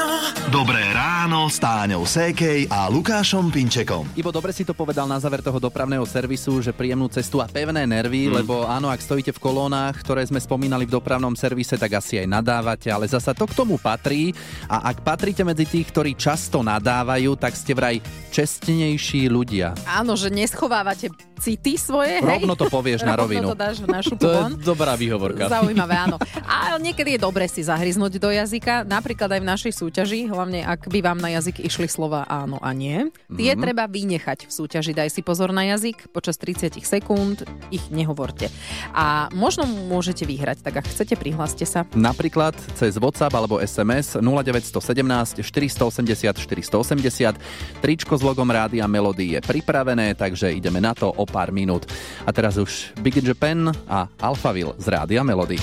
Ráno 1.41 1.49
s 1.49 1.57
Táňou 1.57 2.05
Sékej 2.05 2.69
a 2.69 2.85
Lukášom 2.85 3.49
Pinčekom. 3.49 4.05
Ibo 4.13 4.29
dobre 4.29 4.53
si 4.53 4.61
to 4.61 4.77
povedal 4.77 5.09
na 5.09 5.17
záver 5.17 5.41
toho 5.41 5.57
dopravného 5.57 6.05
servisu, 6.05 6.61
že 6.61 6.69
príjemnú 6.69 7.09
cestu 7.09 7.41
a 7.41 7.49
pevné 7.49 7.81
nervy, 7.89 8.29
mm. 8.29 8.45
lebo 8.45 8.69
áno, 8.69 8.93
ak 8.93 9.01
stojíte 9.01 9.33
v 9.33 9.41
kolónach, 9.41 9.97
ktoré 10.05 10.21
sme 10.21 10.37
spomínali 10.37 10.85
v 10.85 10.93
dopravnom 11.01 11.33
servise, 11.33 11.81
tak 11.81 11.97
asi 11.97 12.21
aj 12.21 12.29
nadávate, 12.29 12.93
ale 12.93 13.09
zasa 13.09 13.33
to 13.33 13.49
k 13.49 13.57
tomu 13.57 13.81
patrí 13.81 14.37
a 14.69 14.93
ak 14.93 15.01
patríte 15.01 15.41
medzi 15.41 15.65
tých, 15.65 15.89
ktorí 15.89 16.13
často 16.13 16.61
nadávajú, 16.61 17.33
tak 17.33 17.57
ste 17.57 17.73
vraj 17.73 17.97
čestnejší 18.29 19.25
ľudia. 19.25 19.73
Áno, 19.89 20.13
že 20.13 20.29
neschovávate 20.29 21.09
city 21.41 21.73
svoje, 21.73 22.21
hej? 22.21 22.45
Rovno 22.45 22.53
to 22.53 22.69
povieš 22.69 23.01
na 23.01 23.17
rovinu. 23.17 23.49
To 23.49 23.57
dáš 23.57 23.81
na 23.81 24.05
šupu 24.05 24.21
To 24.21 24.29
je 24.29 24.61
dobrá 24.61 24.93
výhovorka. 24.93 25.49
Zaujímavé, 25.49 25.97
áno. 25.97 26.21
Ale 26.69 26.77
niekedy 26.77 27.17
je 27.17 27.19
dobre 27.25 27.49
si 27.49 27.65
zahryznúť 27.65 28.21
do 28.21 28.29
jazyka, 28.29 28.85
napríklad 28.85 29.33
aj 29.33 29.41
v 29.41 29.47
našej 29.49 29.73
súťaži, 29.73 30.29
hlavne 30.29 30.61
ak 30.61 30.85
by 30.85 31.01
vám 31.01 31.17
na 31.17 31.30
jazyk 31.31 31.63
išli 31.63 31.87
slova 31.87 32.27
áno 32.27 32.59
a 32.59 32.75
nie. 32.75 33.07
Tie 33.31 33.55
Mhm. 33.55 33.61
treba 33.61 33.87
vynechať 33.87 34.47
v 34.47 34.51
súťaži. 34.51 34.91
Daj 34.91 35.09
si 35.15 35.21
pozor 35.23 35.51
na 35.51 35.63
jazyk, 35.71 36.11
počas 36.11 36.35
30 36.35 36.83
sekúnd 36.83 37.47
ich 37.71 37.87
nehovorte. 37.89 38.51
A 38.91 39.31
možno 39.31 39.63
môžete 39.65 40.27
vyhrať, 40.27 40.61
tak 40.61 40.83
ak 40.83 40.85
chcete, 40.91 41.15
prihláste 41.15 41.63
sa. 41.63 41.87
Napríklad 41.95 42.53
cez 42.75 42.99
WhatsApp 42.99 43.31
alebo 43.33 43.57
SMS 43.57 44.19
0917 44.19 45.39
480 45.41 46.37
480. 46.37 47.35
Tričko 47.79 48.13
s 48.19 48.23
logom 48.23 48.47
Rádia 48.51 48.85
Melody 48.85 49.35
je 49.35 49.39
pripravené, 49.41 50.13
takže 50.19 50.51
ideme 50.51 50.83
na 50.83 50.91
to 50.91 51.09
o 51.09 51.23
pár 51.23 51.55
minút. 51.55 51.87
A 52.27 52.35
teraz 52.35 52.59
už 52.59 52.91
Big 52.99 53.15
Japan 53.21 53.71
a 53.87 54.07
Alphaville 54.19 54.75
z 54.77 54.87
Rádia 54.91 55.23
Melody. 55.23 55.55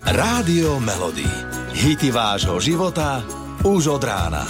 Rádio 0.00 0.80
Melody. 0.82 1.26
Hity 1.70 2.10
vášho 2.10 2.58
života 2.58 3.22
už 3.60 3.92
od 3.92 4.02
rána. 4.04 4.48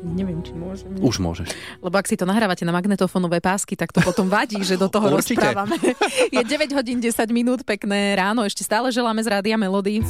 Neviem, 0.00 0.40
či 0.44 0.52
môžem. 0.52 0.90
Už 1.00 1.16
môžeš. 1.20 1.48
Lebo 1.80 1.96
ak 1.96 2.08
si 2.08 2.16
to 2.16 2.28
nahrávate 2.28 2.64
na 2.68 2.72
magnetofónové 2.72 3.40
pásky, 3.40 3.76
tak 3.76 3.92
to 3.92 4.04
potom 4.04 4.28
vadí, 4.28 4.60
že 4.60 4.76
do 4.76 4.88
toho 4.92 5.08
Určite. 5.08 5.40
rozprávame. 5.40 5.76
Je 6.34 6.40
9 6.40 6.76
hodín 6.76 7.00
10 7.00 7.14
minút, 7.32 7.64
pekné 7.64 8.16
ráno. 8.16 8.44
Ešte 8.44 8.64
stále 8.64 8.92
želáme 8.92 9.24
z 9.24 9.28
Rádia 9.32 9.56
Melody. 9.56 10.04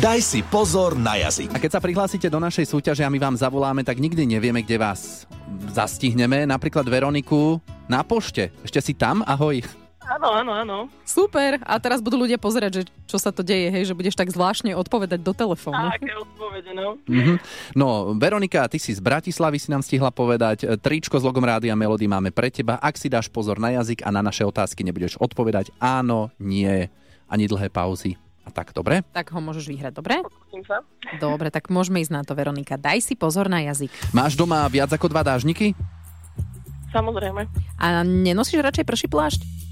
Daj 0.00 0.20
si 0.20 0.40
pozor 0.44 0.96
na 0.96 1.16
jazyk. 1.16 1.56
A 1.56 1.60
keď 1.60 1.76
sa 1.76 1.80
prihlásite 1.80 2.28
do 2.28 2.40
našej 2.40 2.68
súťaže 2.68 3.04
a 3.04 3.12
my 3.12 3.16
vám 3.16 3.36
zavoláme, 3.40 3.80
tak 3.80 4.00
nikdy 4.00 4.28
nevieme, 4.28 4.60
kde 4.60 4.76
vás 4.76 5.24
zastihneme. 5.72 6.44
Napríklad 6.44 6.84
Veroniku 6.84 7.60
na 7.88 8.04
pošte. 8.04 8.52
Ešte 8.64 8.80
si 8.80 8.92
tam? 8.92 9.24
Ahoj. 9.24 9.83
Áno, 10.14 10.30
áno, 10.30 10.52
áno. 10.54 10.76
Super. 11.02 11.58
A 11.66 11.74
teraz 11.82 11.98
budú 11.98 12.22
ľudia 12.22 12.38
pozerať, 12.38 12.70
že 12.70 12.82
čo 13.10 13.18
sa 13.18 13.34
to 13.34 13.42
deje, 13.42 13.66
hej, 13.66 13.90
že 13.90 13.98
budeš 13.98 14.14
tak 14.14 14.30
zvláštne 14.30 14.78
odpovedať 14.78 15.18
do 15.18 15.34
telefónu. 15.34 15.90
A 15.90 15.98
aké 15.98 16.14
odpovede, 16.14 16.70
no. 16.70 17.02
Mhm. 17.10 17.34
No, 17.74 18.14
Veronika, 18.14 18.62
ty 18.70 18.78
si 18.78 18.94
z 18.94 19.02
Bratislavy 19.02 19.58
si 19.58 19.74
nám 19.74 19.82
stihla 19.82 20.14
povedať. 20.14 20.62
E, 20.62 20.78
Tričko 20.78 21.18
s 21.18 21.26
logom 21.26 21.42
Rádia 21.42 21.74
Melody 21.74 22.06
máme 22.06 22.30
pre 22.30 22.46
teba. 22.46 22.78
Ak 22.78 22.94
si 22.94 23.10
dáš 23.10 23.26
pozor 23.26 23.58
na 23.58 23.74
jazyk 23.74 24.06
a 24.06 24.14
na 24.14 24.22
naše 24.22 24.46
otázky 24.46 24.86
nebudeš 24.86 25.18
odpovedať 25.18 25.74
áno, 25.82 26.30
nie, 26.38 26.86
ani 27.26 27.50
dlhé 27.50 27.74
pauzy. 27.74 28.14
A 28.44 28.52
tak, 28.52 28.70
dobre? 28.76 29.02
Tak 29.10 29.32
ho 29.34 29.40
môžeš 29.40 29.66
vyhrať, 29.66 29.98
dobre? 29.98 30.20
Dobre, 31.16 31.48
tak 31.48 31.72
môžeme 31.72 32.04
ísť 32.04 32.12
na 32.12 32.22
to, 32.22 32.36
Veronika. 32.36 32.76
Daj 32.76 33.00
si 33.00 33.14
pozor 33.16 33.48
na 33.48 33.64
jazyk. 33.64 33.90
Máš 34.12 34.36
doma 34.36 34.68
viac 34.68 34.92
ako 34.92 35.08
dva 35.08 35.24
dážniky? 35.24 35.72
Samozrejme. 36.92 37.48
A 37.80 38.04
nenosíš 38.06 38.62
radšej 38.62 38.84
prší 38.86 39.08
plášť? 39.10 39.63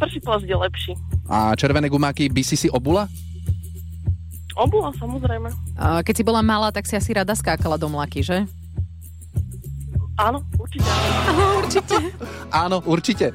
Prší 0.00 0.20
plast 0.24 0.44
je 0.48 0.56
lepší. 0.56 0.92
A 1.28 1.52
červené 1.54 1.88
gumáky 1.92 2.32
by 2.32 2.42
si 2.42 2.56
si 2.56 2.68
obula? 2.72 3.04
Obula, 4.56 4.90
samozrejme. 4.96 5.52
A 5.76 6.00
Keď 6.02 6.14
si 6.16 6.24
bola 6.24 6.40
malá, 6.42 6.72
tak 6.72 6.88
si 6.88 6.96
asi 6.96 7.12
rada 7.12 7.36
skákala 7.36 7.76
do 7.76 7.86
mlaky, 7.86 8.24
že? 8.24 8.48
Áno, 10.20 10.44
určite. 10.58 10.84
Áno, 11.28 11.44
určite. 11.64 11.96
Áno, 12.64 12.76
určite. 12.84 13.26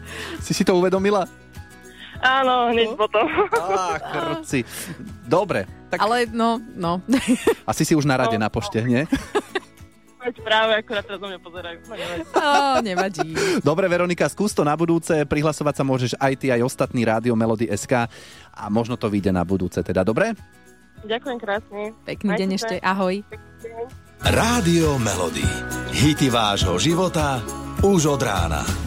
Si 0.42 0.54
si 0.54 0.62
to 0.62 0.78
uvedomila? 0.78 1.26
Áno, 2.22 2.74
hneď 2.74 2.94
potom. 2.98 3.26
Á, 3.54 3.98
krci. 4.02 4.66
Dobre, 5.26 5.66
tak 5.90 6.02
Ale 6.02 6.26
no, 6.30 6.58
no. 6.78 7.02
asi 7.70 7.86
si 7.86 7.94
už 7.98 8.06
na 8.06 8.18
rade 8.18 8.38
na 8.38 8.50
pošte, 8.50 8.82
nie? 8.82 9.06
Veď 10.26 10.36
práve 10.42 10.72
akurát 10.82 11.06
teraz 11.06 11.22
na 11.22 11.28
mňa 11.30 11.40
pozerajú. 11.40 11.78
No, 12.34 12.82
nevadí. 12.82 13.30
Dobre, 13.62 13.86
Veronika, 13.86 14.26
skús 14.26 14.58
to 14.58 14.66
na 14.66 14.74
budúce. 14.74 15.14
Prihlasovať 15.30 15.74
sa 15.78 15.84
môžeš 15.86 16.12
aj 16.18 16.34
ty, 16.42 16.50
aj 16.50 16.66
ostatní 16.66 17.06
Rádio 17.06 17.38
Melody 17.38 17.70
SK 17.70 18.10
a 18.52 18.64
možno 18.74 18.98
to 18.98 19.06
vyjde 19.06 19.30
na 19.30 19.46
budúce. 19.46 19.86
Teda 19.86 20.02
dobre? 20.02 20.34
Ďakujem 21.06 21.38
krásne. 21.38 21.94
Pekný 22.10 22.30
Majte 22.34 22.42
deň 22.42 22.50
sa. 22.50 22.58
ešte. 22.58 22.76
Ahoj. 22.82 23.16
Rádio 24.26 24.98
Melody. 24.98 25.46
Hity 25.94 26.34
vášho 26.34 26.82
života 26.82 27.46
už 27.86 28.18
od 28.18 28.22
rána. 28.26 28.85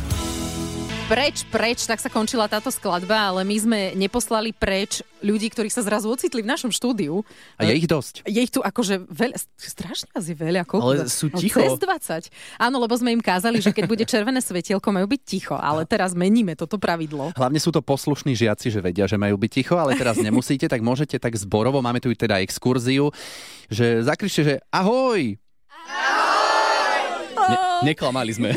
Preč, 1.08 1.40
preč, 1.48 1.88
tak 1.88 2.04
sa 2.04 2.12
končila 2.12 2.52
táto 2.52 2.68
skladba, 2.68 3.32
ale 3.32 3.40
my 3.40 3.56
sme 3.56 3.80
neposlali 3.96 4.52
preč 4.52 5.00
ľudí, 5.24 5.48
ktorí 5.48 5.72
sa 5.72 5.80
zrazu 5.80 6.04
ocitli 6.12 6.44
v 6.44 6.52
našom 6.52 6.68
štúdiu. 6.68 7.24
A 7.56 7.64
je 7.64 7.80
ich 7.80 7.88
dosť. 7.88 8.28
Je 8.28 8.44
ich 8.44 8.52
tu 8.52 8.60
akože 8.60 9.08
veľa, 9.08 9.40
strašne 9.56 10.12
je 10.12 10.36
veľa. 10.36 10.68
Koľko? 10.68 10.84
Ale 10.84 11.08
sú 11.08 11.32
ticho. 11.32 11.64
No, 11.64 11.80
cez 11.80 12.28
20. 12.28 12.60
Áno, 12.60 12.76
lebo 12.84 12.92
sme 12.92 13.16
im 13.16 13.24
kázali, 13.24 13.56
že 13.64 13.72
keď 13.72 13.84
bude 13.88 14.04
červené 14.04 14.44
svetielko, 14.44 14.84
majú 14.92 15.08
byť 15.08 15.22
ticho, 15.24 15.56
ale 15.56 15.88
teraz 15.88 16.12
meníme 16.12 16.52
toto 16.60 16.76
pravidlo. 16.76 17.32
Hlavne 17.40 17.56
sú 17.56 17.72
to 17.72 17.80
poslušní 17.80 18.36
žiaci, 18.36 18.68
že 18.68 18.84
vedia, 18.84 19.08
že 19.08 19.16
majú 19.16 19.40
byť 19.40 19.48
ticho, 19.48 19.80
ale 19.80 19.96
teraz 19.96 20.20
nemusíte, 20.20 20.68
tak 20.68 20.84
môžete 20.84 21.16
tak 21.16 21.32
zborovo, 21.40 21.80
máme 21.80 22.04
tu 22.04 22.12
teda 22.12 22.44
exkurziu, 22.44 23.08
že 23.72 24.04
zakričte, 24.04 24.44
že 24.44 24.54
ahoj, 24.68 25.40
Ne- 27.48 27.60
neklamali 27.88 28.30
sme. 28.30 28.50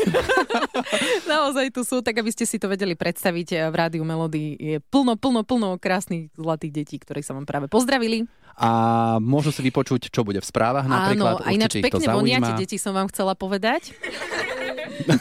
Naozaj 1.31 1.71
tu 1.71 1.81
sú, 1.81 1.99
tak 1.99 2.15
aby 2.15 2.29
ste 2.29 2.43
si 2.43 2.55
to 2.55 2.67
vedeli 2.67 2.93
predstaviť. 2.93 3.47
eh, 3.51 3.67
V 3.67 3.75
rádiu 3.75 4.03
Melody 4.03 4.55
je 4.55 4.75
plno, 4.83 5.15
plno, 5.15 5.41
plno 5.41 5.75
krásnych 5.75 6.29
zlatých 6.33 6.71
detí, 6.73 6.95
ktorí 6.97 7.21
sa 7.21 7.31
vám 7.31 7.43
práve 7.43 7.67
pozdravili. 7.67 8.25
a 8.53 8.69
môžu 9.17 9.49
si 9.49 9.61
vypočuť, 9.61 10.11
čo 10.11 10.21
bude 10.21 10.37
v 10.37 10.45
správach 10.45 10.83
napríklad. 10.83 11.39
Áno, 11.39 11.41
a 11.41 11.49
ináč 11.49 11.79
pekne 11.79 12.03
voniate 12.05 12.51
deti, 12.57 12.75
som 12.75 12.91
vám 12.91 13.07
chcela 13.07 13.31
povedať. 13.33 13.95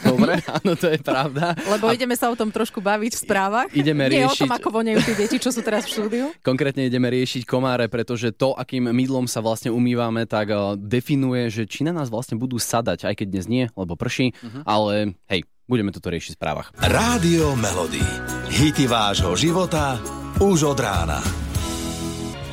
Dobre. 0.01 0.39
Áno, 0.47 0.73
to 0.73 0.87
je 0.87 0.97
pravda. 0.97 1.53
Lebo 1.57 1.89
ideme 1.89 2.13
sa 2.13 2.27
o 2.27 2.35
tom 2.35 2.47
trošku 2.47 2.79
baviť 2.79 3.11
v 3.13 3.19
správach. 3.19 3.67
Ideme 3.71 4.07
Nie 4.07 4.25
o 4.25 4.31
riešiť- 4.31 4.41
tom, 4.41 4.51
ako 4.51 4.69
voňajú 4.71 4.99
tie 5.03 5.15
deti, 5.17 5.37
čo 5.37 5.49
sú 5.49 5.59
teraz 5.59 5.85
v 5.85 5.93
štúdiu. 5.93 6.25
Konkrétne 6.41 6.85
ideme 6.85 7.07
riešiť 7.07 7.43
komáre, 7.43 7.85
pretože 7.85 8.31
to, 8.31 8.53
akým 8.53 8.87
mydlom 8.87 9.25
sa 9.25 9.39
vlastne 9.39 9.69
umývame, 9.69 10.23
tak 10.25 10.49
eh, 10.49 10.57
definuje, 10.75 11.47
že 11.47 11.63
či 11.65 11.81
na 11.81 11.91
nás 11.91 12.07
vlastne 12.07 12.35
budú 12.35 12.55
sadať, 12.55 13.05
aj 13.05 13.15
keď 13.17 13.27
dnes 13.29 13.45
nie, 13.45 13.65
lebo 13.71 13.93
prší, 13.93 14.33
ale 14.63 15.15
hej, 15.27 15.41
budeme 15.65 15.89
toto 15.89 16.09
riešiť 16.09 16.33
v 16.33 16.39
správach. 16.39 16.67
Rádio 16.77 17.55
Melody. 17.55 18.03
Hity 18.49 18.85
vášho 18.85 19.33
života 19.33 19.97
už 20.37 20.67
od 20.67 20.79
rána. 20.79 21.19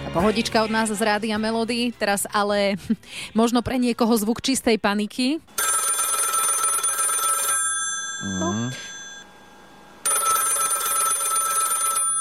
A 0.05 0.11
pohodička 0.11 0.62
od 0.62 0.71
nás 0.71 0.88
z 0.88 0.97
Rádia 0.97 1.37
Melody, 1.37 1.92
teraz 1.92 2.25
ale 2.29 2.81
možno 3.38 3.61
pre 3.61 3.77
niekoho 3.77 4.14
zvuk 4.14 4.40
čistej 4.40 4.77
paniky. 4.77 5.37
No. 8.22 8.70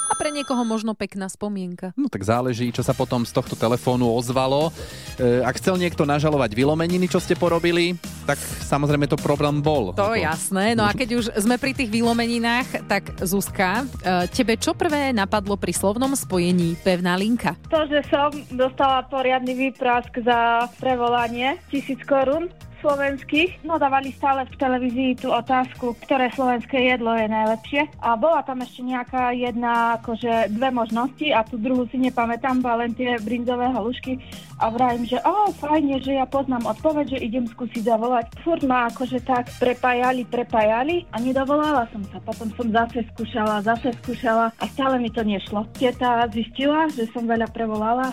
A 0.08 0.16
pre 0.16 0.32
niekoho 0.32 0.64
možno 0.64 0.96
pekná 0.96 1.28
spomienka. 1.28 1.92
No 1.92 2.08
tak 2.08 2.24
záleží, 2.24 2.72
čo 2.72 2.80
sa 2.80 2.96
potom 2.96 3.28
z 3.28 3.32
tohto 3.34 3.52
telefónu 3.52 4.08
ozvalo. 4.08 4.72
E, 5.20 5.44
ak 5.44 5.60
chcel 5.60 5.76
niekto 5.76 6.08
nažalovať 6.08 6.56
vylomeniny, 6.56 7.12
čo 7.12 7.20
ste 7.20 7.36
porobili, 7.36 7.92
tak 8.24 8.40
samozrejme 8.40 9.04
to 9.04 9.20
problém 9.20 9.60
bol. 9.60 9.92
To 9.92 10.16
je 10.16 10.24
jasné. 10.24 10.72
No 10.72 10.88
a 10.88 10.96
keď 10.96 11.08
už 11.20 11.24
sme 11.36 11.60
pri 11.60 11.76
tých 11.76 11.92
vylomeninách, 11.92 12.88
tak 12.88 13.20
Zuzka, 13.20 13.84
e, 14.00 14.30
tebe 14.32 14.56
čo 14.56 14.72
prvé 14.72 15.12
napadlo 15.12 15.60
pri 15.60 15.76
slovnom 15.76 16.16
spojení 16.16 16.80
pevná 16.80 17.12
linka? 17.18 17.52
To, 17.68 17.84
že 17.84 18.00
som 18.08 18.32
dostala 18.56 19.04
poriadny 19.12 19.52
výprask 19.52 20.14
za 20.24 20.72
prevolanie, 20.80 21.60
tisíc 21.68 22.00
korún 22.08 22.48
slovenských, 22.80 23.62
no 23.66 23.76
dávali 23.76 24.14
stále 24.14 24.46
v 24.46 24.58
televízii 24.58 25.22
tú 25.22 25.28
otázku, 25.34 25.98
ktoré 26.06 26.30
slovenské 26.34 26.94
jedlo 26.94 27.14
je 27.14 27.28
najlepšie. 27.28 27.82
A 28.02 28.14
bola 28.14 28.42
tam 28.46 28.62
ešte 28.62 28.82
nejaká 28.86 29.34
jedna, 29.34 29.98
akože 30.00 30.52
dve 30.54 30.68
možnosti 30.70 31.26
a 31.34 31.42
tú 31.44 31.58
druhú 31.58 31.86
si 31.90 31.98
nepamätám, 31.98 32.62
bola 32.62 32.86
len 32.86 32.92
tie 32.94 33.18
brinzové 33.22 33.68
halušky 33.70 34.18
a 34.58 34.74
vrajím, 34.74 35.06
že 35.06 35.18
o, 35.22 35.54
fajne, 35.54 36.02
že 36.02 36.18
ja 36.18 36.26
poznám 36.26 36.66
odpoveď, 36.66 37.14
že 37.14 37.24
idem 37.24 37.46
skúsiť 37.46 37.86
zavolať. 37.86 38.26
Furt 38.42 38.62
ma 38.66 38.90
akože 38.90 39.22
tak 39.22 39.46
prepájali, 39.62 40.26
prepájali 40.26 41.06
a 41.14 41.22
nedovolala 41.22 41.86
som 41.94 42.02
sa. 42.10 42.18
Potom 42.18 42.50
som 42.58 42.66
zase 42.74 43.06
skúšala, 43.14 43.62
zase 43.62 43.94
skúšala 44.02 44.50
a 44.58 44.64
stále 44.66 44.98
mi 44.98 45.10
to 45.14 45.22
nešlo. 45.22 45.62
Teta 45.78 46.26
zistila, 46.34 46.90
že 46.90 47.06
som 47.14 47.22
veľa 47.26 47.46
prevolala 47.54 48.10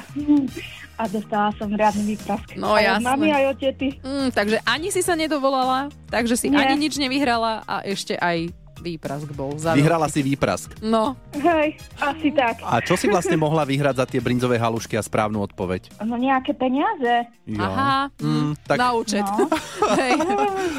a 1.01 1.03
dostala 1.11 1.51
som 1.57 1.67
riadny 1.73 2.15
výprask. 2.15 2.55
No 2.55 2.77
jasné. 2.79 3.03
mami 3.03 3.27
aj 3.33 3.43
od 3.51 3.57
tety. 3.59 3.89
Mm, 3.99 4.29
takže 4.31 4.54
ani 4.63 4.93
si 4.93 5.03
sa 5.03 5.17
nedovolala, 5.17 5.91
takže 6.07 6.39
si 6.39 6.47
Nie. 6.47 6.63
ani 6.63 6.87
nič 6.87 6.95
nevyhrala 6.95 7.67
a 7.67 7.83
ešte 7.83 8.15
aj 8.15 8.53
výprask 8.85 9.25
bol. 9.31 9.57
Za 9.57 9.73
Vyhrala 9.73 10.05
si 10.05 10.21
výprask. 10.21 10.77
No. 10.79 11.17
Hej, 11.33 11.73
asi 11.97 12.29
tak. 12.29 12.61
A 12.61 12.77
čo 12.79 12.93
si 12.93 13.05
vlastne 13.05 13.33
mohla 13.35 13.63
vyhrať 13.63 13.95
za 13.95 14.05
tie 14.05 14.19
brinzové 14.19 14.55
halušky 14.55 14.93
a 14.93 15.01
správnu 15.01 15.41
odpoveď? 15.43 15.97
No 15.99 16.15
nejaké 16.15 16.53
peniaze. 16.53 17.25
Jo. 17.43 17.59
Aha, 17.59 18.13
Mm, 18.17 18.53
tak, 18.61 18.77
na 18.77 18.89
účet. 18.91 19.25
No. 19.25 19.49
Hej. 19.99 20.13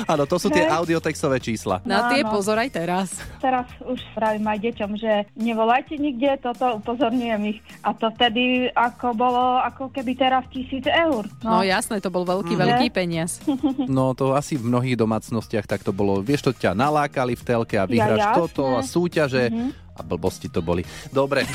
áno, 0.04 0.24
to 0.24 0.36
sú 0.36 0.48
tie 0.48 0.62
Hej. 0.62 0.72
audiotextové 0.72 1.38
čísla. 1.38 1.82
Na 1.82 2.06
tie 2.08 2.22
Áno. 2.22 2.30
pozor 2.30 2.56
aj 2.56 2.70
teraz. 2.70 3.08
Teraz 3.38 3.66
už 3.82 3.98
vravím 4.12 4.46
aj 4.46 4.58
deťom, 4.62 4.90
že 4.94 5.12
nevolajte 5.34 5.94
nikde, 5.96 6.38
toto 6.40 6.78
upozorňujem 6.78 7.42
ich. 7.48 7.58
A 7.80 7.90
to 7.90 8.10
vtedy 8.10 8.44
ako 8.70 9.12
bolo, 9.12 9.58
ako 9.58 9.90
keby 9.90 10.12
teraz 10.14 10.44
tisíc 10.48 10.84
eur. 10.84 11.26
No 11.40 11.60
jasné, 11.60 11.98
to 11.98 12.08
bol 12.08 12.22
veľký, 12.22 12.52
Mhm. 12.52 12.60
veľký 12.60 12.88
peniaz. 12.90 13.42
No 13.86 14.12
to 14.12 14.32
asi 14.32 14.54
v 14.54 14.66
mnohých 14.66 14.96
domácnostiach 14.96 15.64
tak 15.64 15.80
to 15.80 15.90
bolo. 15.90 16.20
Vieš, 16.20 16.42
to 16.42 16.52
ťa 16.52 16.72
nalákali 16.72 17.32
v 17.32 17.42
telke 17.42 17.74
a 17.74 17.86
vyhráš 17.96 18.20
jasné. 18.22 18.36
toto 18.36 18.64
a 18.70 18.80
súťaže 18.80 19.42
Mhm. 19.46 19.68
a 19.90 20.00
blbosti 20.02 20.46
to 20.46 20.60
boli. 20.60 20.82
Dobre, 21.08 21.48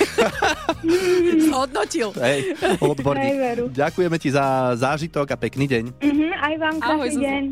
Zhodnotil. 1.43 2.09
hej, 2.17 2.57
odborník. 2.79 3.69
Ďakujeme 3.69 4.17
ti 4.17 4.29
za 4.29 4.45
zážitok 4.73 5.27
a 5.27 5.37
pekný 5.37 5.65
deň. 5.67 5.83
Mhm, 5.95 6.27
aj 6.33 6.53
vám 6.57 6.75
Ahoj, 6.79 6.89
krásny 6.99 7.11
Zuzu. 7.11 7.21
deň. 7.21 7.43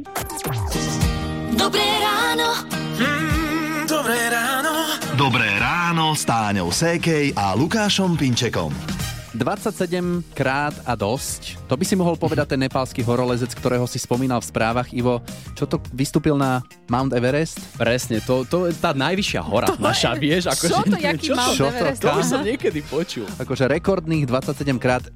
Dobré 1.52 1.88
ráno. 2.00 2.50
Mm, 2.96 3.84
dobré 3.86 4.20
ráno. 4.28 4.74
Dobré 5.14 5.50
ráno 5.54 6.06
s 6.12 6.24
Táňou 6.24 6.70
Sékej 6.70 7.36
a 7.36 7.52
Lukášom 7.52 8.16
Pinčekom. 8.16 8.72
27 9.40 10.36
krát 10.36 10.76
a 10.84 11.00
dosť. 11.00 11.56
To 11.72 11.80
by 11.80 11.88
si 11.88 11.96
mohol 11.96 12.20
povedať 12.20 12.54
ten 12.54 12.60
nepálsky 12.60 13.00
horolezec, 13.00 13.48
ktorého 13.56 13.88
si 13.88 13.96
spomínal 13.96 14.44
v 14.44 14.52
správach. 14.52 14.92
Ivo, 14.92 15.24
čo 15.56 15.64
to 15.64 15.80
vystúpil 15.96 16.36
na 16.36 16.60
Mount 16.92 17.16
Everest? 17.16 17.56
Presne, 17.80 18.20
to, 18.20 18.44
to 18.44 18.68
je 18.68 18.76
tá 18.76 18.92
najvyššia 18.92 19.40
hora 19.40 19.72
naša, 19.80 20.20
vieš? 20.20 20.52
Ako, 20.52 20.64
Čo 20.68 20.80
to, 20.84 20.98
jaký 21.00 21.32
Mount 21.32 21.56
čo 21.56 21.72
to? 21.72 21.72
Everest? 21.72 22.04
To 22.04 22.12
už 22.20 22.26
som 22.28 22.44
niekedy 22.44 22.84
počul. 22.84 23.24
Akože 23.40 23.72
rekordných 23.72 24.28
27 24.28 24.76
krát. 24.76 25.08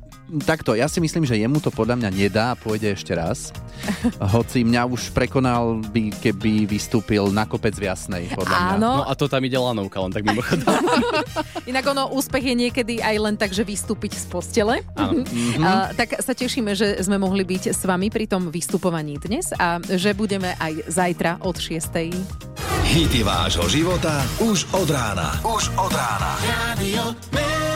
Takto, 0.47 0.71
ja 0.73 0.88
si 0.88 1.03
myslím, 1.03 1.27
že 1.27 1.36
jemu 1.36 1.59
to 1.59 1.67
podľa 1.69 1.99
mňa 1.99 2.09
nedá 2.09 2.45
a 2.55 2.59
pôjde 2.59 2.95
ešte 2.95 3.12
raz. 3.12 3.51
Hoci 4.33 4.63
mňa 4.63 4.88
už 4.88 5.12
prekonal 5.12 5.83
by, 5.91 6.15
keby 6.23 6.63
vystúpil 6.63 7.27
na 7.29 7.43
kopec 7.43 7.75
v 7.75 7.91
Jasnej, 7.91 8.31
podľa 8.31 8.55
mňa. 8.55 8.73
Áno. 8.79 8.91
No 8.99 9.05
a 9.05 9.13
to 9.19 9.27
tam 9.27 9.43
ide 9.43 9.59
lanovka, 9.59 9.99
len 9.99 10.15
tak 10.15 10.23
mimochodom. 10.23 10.71
Inak 11.69 11.86
ono, 11.91 12.15
úspech 12.15 12.43
je 12.49 12.55
niekedy 12.55 13.03
aj 13.03 13.15
len 13.19 13.36
tak, 13.36 13.51
že 13.51 13.67
vystúpiť 13.67 14.15
z 14.15 14.25
postele. 14.31 14.75
Áno. 14.95 15.27
A, 15.63 15.91
tak 15.95 16.19
sa 16.19 16.31
tešíme, 16.36 16.75
že 16.75 16.99
sme 17.03 17.19
mohli 17.19 17.43
byť 17.43 17.75
s 17.75 17.81
vami 17.83 18.12
pri 18.12 18.27
tom 18.27 18.51
vystupovaní 18.51 19.15
dnes 19.19 19.51
a 19.55 19.79
že 19.79 20.12
budeme 20.15 20.55
aj 20.59 20.91
zajtra 20.91 21.39
od 21.43 21.55
6. 21.55 22.12
Hity 22.83 23.21
vášho 23.23 23.65
života 23.71 24.23
už 24.43 24.67
od 24.75 24.88
rána. 24.91 25.39
Už 25.43 25.71
od 25.79 25.91
rána. 25.91 26.31
Radio 26.75 27.72